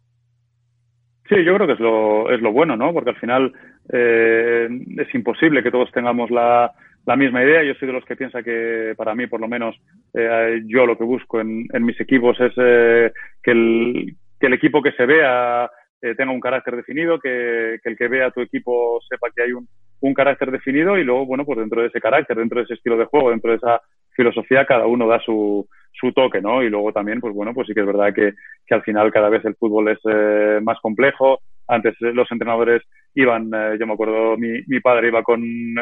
Sí, 1.27 1.35
yo 1.45 1.55
creo 1.55 1.65
que 1.65 1.73
es 1.73 1.79
lo, 1.79 2.29
es 2.29 2.41
lo 2.41 2.51
bueno, 2.51 2.75
¿no? 2.75 2.91
Porque 2.93 3.11
al 3.11 3.19
final 3.19 3.53
eh, 3.91 4.67
es 4.97 5.15
imposible 5.15 5.63
que 5.63 5.71
todos 5.71 5.89
tengamos 5.91 6.29
la, 6.29 6.71
la 7.05 7.15
misma 7.15 7.41
idea. 7.41 7.63
Yo 7.63 7.73
soy 7.75 7.87
de 7.87 7.93
los 7.93 8.05
que 8.05 8.17
piensa 8.17 8.43
que, 8.43 8.93
para 8.97 9.15
mí, 9.15 9.27
por 9.27 9.39
lo 9.39 9.47
menos, 9.47 9.75
eh, 10.13 10.61
yo 10.65 10.85
lo 10.85 10.97
que 10.97 11.05
busco 11.05 11.39
en, 11.39 11.67
en 11.71 11.85
mis 11.85 11.99
equipos 12.01 12.37
es 12.41 12.51
eh, 12.57 13.11
que, 13.41 13.51
el, 13.51 14.15
que 14.39 14.47
el 14.47 14.53
equipo 14.53 14.81
que 14.81 14.91
se 14.91 15.05
vea 15.05 15.71
eh, 16.01 16.15
tenga 16.15 16.33
un 16.33 16.41
carácter 16.41 16.75
definido, 16.75 17.17
que, 17.17 17.77
que, 17.81 17.89
el 17.89 17.97
que 17.97 18.09
vea 18.09 18.31
tu 18.31 18.41
equipo 18.41 18.99
sepa 19.07 19.29
que 19.33 19.43
hay 19.43 19.53
un, 19.53 19.67
un 20.01 20.13
carácter 20.13 20.51
definido 20.51 20.97
y 20.97 21.03
luego, 21.03 21.25
bueno, 21.25 21.45
pues 21.45 21.59
dentro 21.59 21.81
de 21.81 21.87
ese 21.87 22.01
carácter, 22.01 22.35
dentro 22.35 22.59
de 22.59 22.65
ese 22.65 22.73
estilo 22.73 22.97
de 22.97 23.05
juego, 23.05 23.29
dentro 23.29 23.51
de 23.51 23.57
esa 23.57 23.79
filosofía, 24.15 24.65
cada 24.65 24.85
uno 24.87 25.07
da 25.07 25.19
su, 25.19 25.67
su 25.93 26.11
toque, 26.13 26.41
¿no? 26.41 26.63
Y 26.63 26.69
luego 26.69 26.91
también, 26.91 27.19
pues 27.19 27.33
bueno, 27.33 27.53
pues 27.53 27.67
sí 27.67 27.73
que 27.73 27.81
es 27.81 27.85
verdad 27.85 28.13
que, 28.13 28.33
que 28.65 28.75
al 28.75 28.83
final 28.83 29.11
cada 29.11 29.29
vez 29.29 29.43
el 29.45 29.55
fútbol 29.55 29.89
es 29.89 29.99
eh, 30.09 30.59
más 30.61 30.79
complejo. 30.81 31.39
Antes 31.67 31.95
eh, 32.01 32.11
los 32.13 32.31
entrenadores 32.31 32.81
iban, 33.15 33.51
eh, 33.53 33.77
yo 33.79 33.87
me 33.87 33.93
acuerdo, 33.93 34.37
mi, 34.37 34.61
mi 34.67 34.79
padre 34.79 35.07
iba 35.07 35.23
con, 35.23 35.41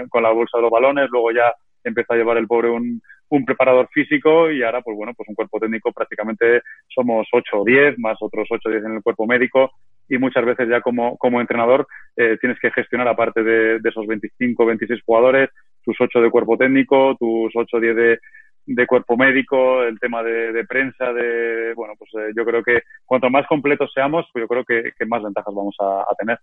con 0.10 0.24
la 0.24 0.32
bolsa 0.32 0.58
de 0.58 0.63
los 0.63 0.72
balones, 0.72 1.10
luego 1.12 1.32
ya 1.32 1.54
empezó 1.84 2.13
a 2.13 2.18
llevar 2.18 2.38
el 2.38 2.48
pobre 2.48 2.70
un, 2.70 3.02
un 3.30 3.46
preparador 3.46 3.88
físico 3.92 4.52
y 4.52 4.63
ahora, 4.63 4.82
pues 4.82 4.98
bueno, 4.98 5.13
pues 5.15 5.30
un 5.30 5.36
cuerpo 5.36 5.60
técnico 5.60 5.92
prácticamente 5.92 6.62
somos 6.88 7.28
8 7.32 7.62
o 7.62 7.63
10, 7.63 8.00
más 8.00 8.18
otros 8.22 8.48
8 8.50 8.62
o 8.68 8.72
10 8.72 8.86
en 8.86 8.96
el 8.96 9.04
cuerpo 9.04 9.26
médico 9.28 9.72
y 10.10 10.18
muchas 10.18 10.44
veces 10.44 10.68
ya 10.68 10.82
como, 10.82 11.18
como 11.18 11.39
entrenador 11.39 11.88
eh, 12.18 12.38
tienes 12.42 12.60
que 12.60 12.72
gestionar 12.72 13.08
aparte 13.08 13.44
de, 13.44 13.80
de 13.80 13.89
esos 13.89 14.08
25 14.08 14.65
26 14.65 15.04
jugadores, 15.06 15.50
tus 15.89 15.99
8 15.99 16.21
de 16.21 16.30
cuerpo 16.30 16.56
técnico, 16.56 17.15
tus 17.19 17.52
8 17.56 17.78
o 17.78 17.80
10 17.80 17.95
de, 17.95 18.19
de 18.65 18.88
cuerpo 18.88 19.17
médico, 19.17 19.82
el 19.84 19.99
tema 19.99 20.21
de, 20.21 20.63
prensa, 20.65 21.12
de, 21.12 21.73
bueno, 21.75 21.95
pues 21.97 22.12
eh, 22.13 22.32
yo 22.36 22.45
creo 22.45 22.63
que 22.63 22.84
cuanto 23.04 23.30
más 23.30 23.47
completos 23.47 23.91
seamos, 23.93 24.28
pues 24.32 24.43
yo 24.43 24.47
creo 24.47 24.63
que, 24.63 25.06
más 25.08 25.23
ventajas 25.23 25.54
vamos 25.54 25.75
a, 25.80 26.06
tener. 26.17 26.39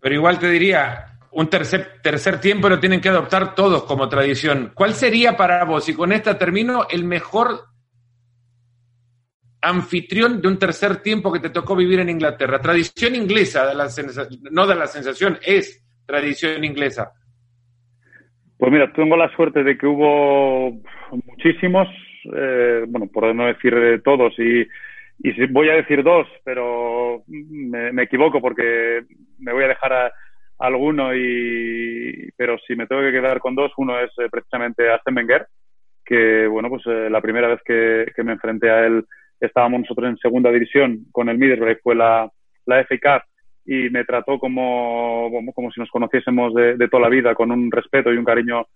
Pero 0.00 0.14
igual 0.16 0.40
te 0.40 0.50
diría, 0.50 1.06
un 1.30 1.48
tercer, 1.48 2.00
tercer 2.02 2.40
tiempo 2.40 2.68
lo 2.68 2.80
tienen 2.80 3.00
que 3.00 3.08
adoptar 3.08 3.54
todos 3.54 3.84
como 3.84 4.08
tradición. 4.08 4.72
¿Cuál 4.74 4.94
sería 4.94 5.36
para 5.36 5.64
vos, 5.64 5.88
y 5.88 5.94
con 5.94 6.12
esta 6.12 6.36
termino, 6.36 6.86
el 6.90 7.04
mejor 7.04 7.60
anfitrión 9.62 10.42
de 10.42 10.48
un 10.48 10.58
tercer 10.58 10.96
tiempo 10.96 11.32
que 11.32 11.40
te 11.40 11.50
tocó 11.50 11.76
vivir 11.76 12.00
en 12.00 12.08
Inglaterra? 12.08 12.60
Tradición 12.60 13.14
inglesa, 13.14 13.64
de 13.64 13.74
la 13.76 13.88
no 14.50 14.66
de 14.66 14.74
la 14.74 14.88
sensación, 14.88 15.38
es 15.40 15.84
tradición 16.04 16.64
inglesa. 16.64 17.12
Pues 18.58 18.72
mira, 18.72 18.92
tengo 18.92 19.16
la 19.16 19.34
suerte 19.34 19.64
de 19.64 19.76
que 19.76 19.86
hubo 19.86 20.80
muchísimos, 21.26 21.88
eh, 22.34 22.84
bueno, 22.88 23.08
por 23.12 23.34
no 23.34 23.46
decir 23.46 24.00
todos, 24.04 24.32
y, 24.38 24.66
y 25.18 25.46
voy 25.46 25.68
a 25.68 25.74
decir 25.74 26.02
dos, 26.02 26.26
pero 26.44 27.22
me, 27.26 28.02
equivoco 28.02 28.40
porque 28.40 29.02
me 29.38 29.52
voy 29.52 29.64
a 29.64 29.68
dejar 29.68 29.92
a, 29.92 30.12
alguno 30.58 31.14
y 31.14 32.30
pero 32.36 32.56
si 32.66 32.76
me 32.76 32.86
tengo 32.86 33.02
que 33.02 33.12
quedar 33.12 33.40
con 33.40 33.56
dos 33.56 33.72
uno 33.76 33.98
es 33.98 34.10
eh, 34.18 34.28
precisamente 34.30 34.88
Arsène 34.88 35.16
Wenger 35.16 35.46
que 36.04 36.46
bueno 36.46 36.68
pues 36.68 36.82
eh, 36.86 37.08
la 37.10 37.20
primera 37.20 37.48
vez 37.48 37.60
que, 37.64 38.06
me 38.22 38.32
enfrenté 38.32 38.70
a 38.70 38.86
él 38.86 39.04
estábamos 39.40 39.80
nosotros 39.80 40.08
en 40.08 40.16
segunda 40.18 40.52
división 40.52 41.06
con 41.10 41.28
el 41.28 41.38
Middlesbrough 41.38 41.80
fue 41.82 41.96
la 41.96 42.30
la 42.66 42.84
FA 42.84 43.24
y 43.64 43.90
me 43.90 44.04
trató 44.04 44.38
como 44.38 45.30
como, 45.54 45.70
si 45.70 45.80
nos 45.80 45.90
conociésemos 45.90 46.52
de, 46.54 46.76
de, 46.76 46.88
toda 46.88 47.04
la 47.04 47.08
vida 47.08 47.34
con 47.34 47.50
un 47.50 47.70
respeto 47.70 48.12
y 48.12 48.16
un 48.16 48.24
cariño 48.24 48.66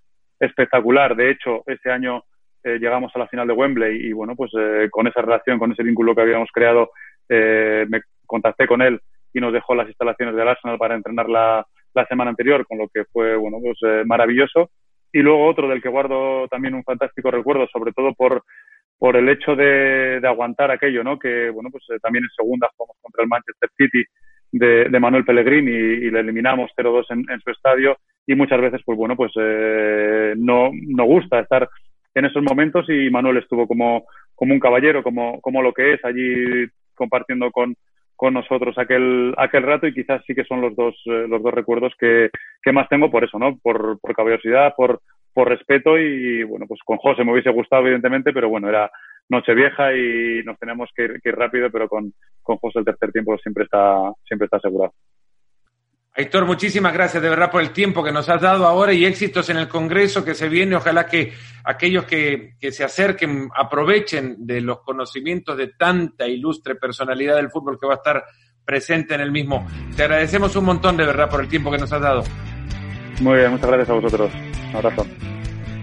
espectacular 0.40 1.14
de 1.14 1.30
hecho 1.30 1.62
ese 1.66 1.90
año 1.90 2.24
eh, 2.64 2.78
llegamos 2.78 3.12
a 3.14 3.18
la 3.18 3.28
final 3.28 3.46
de 3.46 3.54
Wembley 3.54 4.06
y 4.06 4.12
bueno 4.12 4.34
pues 4.34 4.50
eh, 4.58 4.88
con 4.90 5.06
esa 5.06 5.20
relación 5.20 5.58
con 5.58 5.72
ese 5.72 5.82
vínculo 5.82 6.14
que 6.14 6.22
habíamos 6.22 6.50
creado 6.52 6.90
eh, 7.28 7.86
me 7.88 8.00
contacté 8.26 8.66
con 8.66 8.82
él 8.82 9.00
y 9.32 9.40
nos 9.40 9.52
dejó 9.52 9.74
las 9.74 9.88
instalaciones 9.88 10.34
del 10.34 10.48
Arsenal 10.48 10.78
para 10.78 10.94
entrenar 10.94 11.28
la, 11.28 11.66
la 11.94 12.06
semana 12.06 12.30
anterior, 12.30 12.66
con 12.66 12.78
lo 12.78 12.88
que 12.88 13.04
fue 13.12 13.36
bueno 13.36 13.58
pues 13.60 13.78
eh, 13.82 14.04
maravilloso. 14.06 14.70
Y 15.12 15.20
luego 15.20 15.46
otro 15.46 15.68
del 15.68 15.82
que 15.82 15.88
guardo 15.88 16.46
también 16.48 16.74
un 16.74 16.84
fantástico 16.84 17.30
recuerdo, 17.30 17.66
sobre 17.72 17.92
todo 17.92 18.12
por, 18.14 18.44
por 18.98 19.16
el 19.16 19.28
hecho 19.28 19.56
de, 19.56 20.20
de 20.20 20.28
aguantar 20.28 20.70
aquello, 20.70 21.02
¿no? 21.02 21.18
Que 21.18 21.50
bueno, 21.50 21.70
pues 21.70 21.84
eh, 21.90 21.98
también 22.02 22.24
en 22.24 22.30
segunda 22.30 22.68
jugamos 22.76 22.96
contra 23.00 23.22
el 23.22 23.28
Manchester 23.28 23.70
City 23.76 24.04
de, 24.50 24.88
de 24.88 25.00
Manuel 25.00 25.24
Pellegrini 25.24 25.70
y, 25.70 26.06
y 26.06 26.10
le 26.10 26.20
eliminamos 26.20 26.70
0-2 26.76 27.04
en, 27.10 27.24
en, 27.30 27.40
su 27.40 27.50
estadio. 27.50 27.98
Y 28.26 28.34
muchas 28.34 28.60
veces 28.60 28.80
pues 28.84 28.96
bueno 28.96 29.16
pues 29.16 29.32
eh, 29.38 30.34
no, 30.36 30.70
no 30.72 31.04
gusta 31.04 31.40
estar 31.40 31.68
en 32.14 32.24
esos 32.24 32.42
momentos. 32.42 32.86
Y 32.88 33.10
Manuel 33.10 33.38
estuvo 33.38 33.66
como, 33.66 34.04
como 34.34 34.54
un 34.54 34.60
caballero, 34.60 35.02
como, 35.02 35.40
como 35.40 35.62
lo 35.62 35.72
que 35.72 35.94
es 35.94 36.04
allí 36.04 36.66
compartiendo 36.94 37.50
con, 37.50 37.76
con 38.16 38.34
nosotros 38.34 38.76
aquel, 38.78 39.34
aquel 39.36 39.62
rato. 39.62 39.86
Y 39.86 39.94
quizás 39.94 40.22
sí 40.26 40.34
que 40.34 40.44
son 40.44 40.60
los 40.60 40.74
dos, 40.74 40.94
eh, 41.06 41.26
los 41.28 41.42
dos 41.42 41.54
recuerdos 41.54 41.92
que, 41.98 42.30
que, 42.62 42.72
más 42.72 42.88
tengo 42.88 43.10
por 43.10 43.24
eso, 43.24 43.38
¿no? 43.38 43.56
Por, 43.62 43.98
por 44.00 44.14
caballerosidad, 44.14 44.74
por, 44.76 45.00
por 45.32 45.48
respeto. 45.48 45.98
Y, 45.98 46.42
bueno, 46.42 46.66
pues 46.66 46.80
con 46.84 46.98
José 46.98 47.24
me 47.24 47.32
hubiese 47.32 47.50
gustado, 47.50 47.82
evidentemente, 47.82 48.32
pero 48.32 48.48
bueno, 48.48 48.68
era 48.68 48.90
noche 49.28 49.54
vieja 49.54 49.94
y 49.94 50.42
nos 50.44 50.58
teníamos 50.58 50.90
que 50.94 51.04
ir, 51.04 51.20
que 51.22 51.28
ir 51.28 51.36
rápido, 51.36 51.70
pero 51.70 51.88
con, 51.88 52.12
con 52.42 52.56
José 52.58 52.80
el 52.80 52.84
tercer 52.84 53.12
tiempo 53.12 53.36
siempre 53.38 53.64
está, 53.64 54.12
siempre 54.26 54.46
está 54.46 54.56
asegurado. 54.56 54.92
Héctor, 56.18 56.46
muchísimas 56.46 56.92
gracias 56.92 57.22
de 57.22 57.28
verdad 57.28 57.48
por 57.48 57.62
el 57.62 57.70
tiempo 57.70 58.02
que 58.02 58.10
nos 58.10 58.28
has 58.28 58.40
dado 58.40 58.66
ahora 58.66 58.92
y 58.92 59.04
éxitos 59.04 59.50
en 59.50 59.56
el 59.56 59.68
Congreso 59.68 60.24
que 60.24 60.34
se 60.34 60.48
viene. 60.48 60.74
Ojalá 60.74 61.06
que 61.06 61.32
aquellos 61.62 62.06
que, 62.06 62.54
que, 62.58 62.72
se 62.72 62.82
acerquen 62.82 63.48
aprovechen 63.56 64.34
de 64.44 64.60
los 64.60 64.80
conocimientos 64.80 65.56
de 65.56 65.68
tanta 65.68 66.26
ilustre 66.26 66.74
personalidad 66.74 67.36
del 67.36 67.50
fútbol 67.50 67.78
que 67.80 67.86
va 67.86 67.94
a 67.94 67.98
estar 67.98 68.24
presente 68.64 69.14
en 69.14 69.20
el 69.20 69.30
mismo. 69.30 69.64
Te 69.96 70.02
agradecemos 70.02 70.56
un 70.56 70.64
montón 70.64 70.96
de 70.96 71.06
verdad 71.06 71.30
por 71.30 71.40
el 71.40 71.48
tiempo 71.48 71.70
que 71.70 71.78
nos 71.78 71.92
has 71.92 72.00
dado. 72.00 72.24
Muy 73.20 73.38
bien, 73.38 73.52
muchas 73.52 73.68
gracias 73.68 73.90
a 73.90 73.94
vosotros. 73.94 74.32
Un 74.70 74.76
abrazo. 74.76 75.37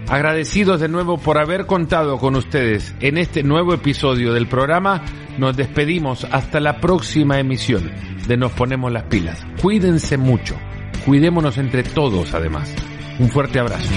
Agradecidos 0.08 0.80
de 0.80 0.88
nuevo 0.88 1.18
por 1.18 1.36
haber 1.36 1.66
contado 1.66 2.18
con 2.18 2.36
ustedes 2.36 2.94
en 3.00 3.18
este 3.18 3.42
nuevo 3.42 3.74
episodio 3.74 4.32
del 4.32 4.46
programa. 4.46 5.04
Nos 5.36 5.56
despedimos 5.56 6.24
hasta 6.30 6.60
la 6.60 6.80
próxima 6.80 7.40
emisión 7.40 7.90
de 8.26 8.36
Nos 8.36 8.52
Ponemos 8.52 8.92
las 8.92 9.04
Pilas. 9.04 9.44
Cuídense 9.60 10.16
mucho. 10.16 10.56
Cuidémonos 11.04 11.58
entre 11.58 11.82
todos 11.82 12.34
además. 12.34 12.72
Un 13.18 13.28
fuerte 13.30 13.58
abrazo. 13.58 13.90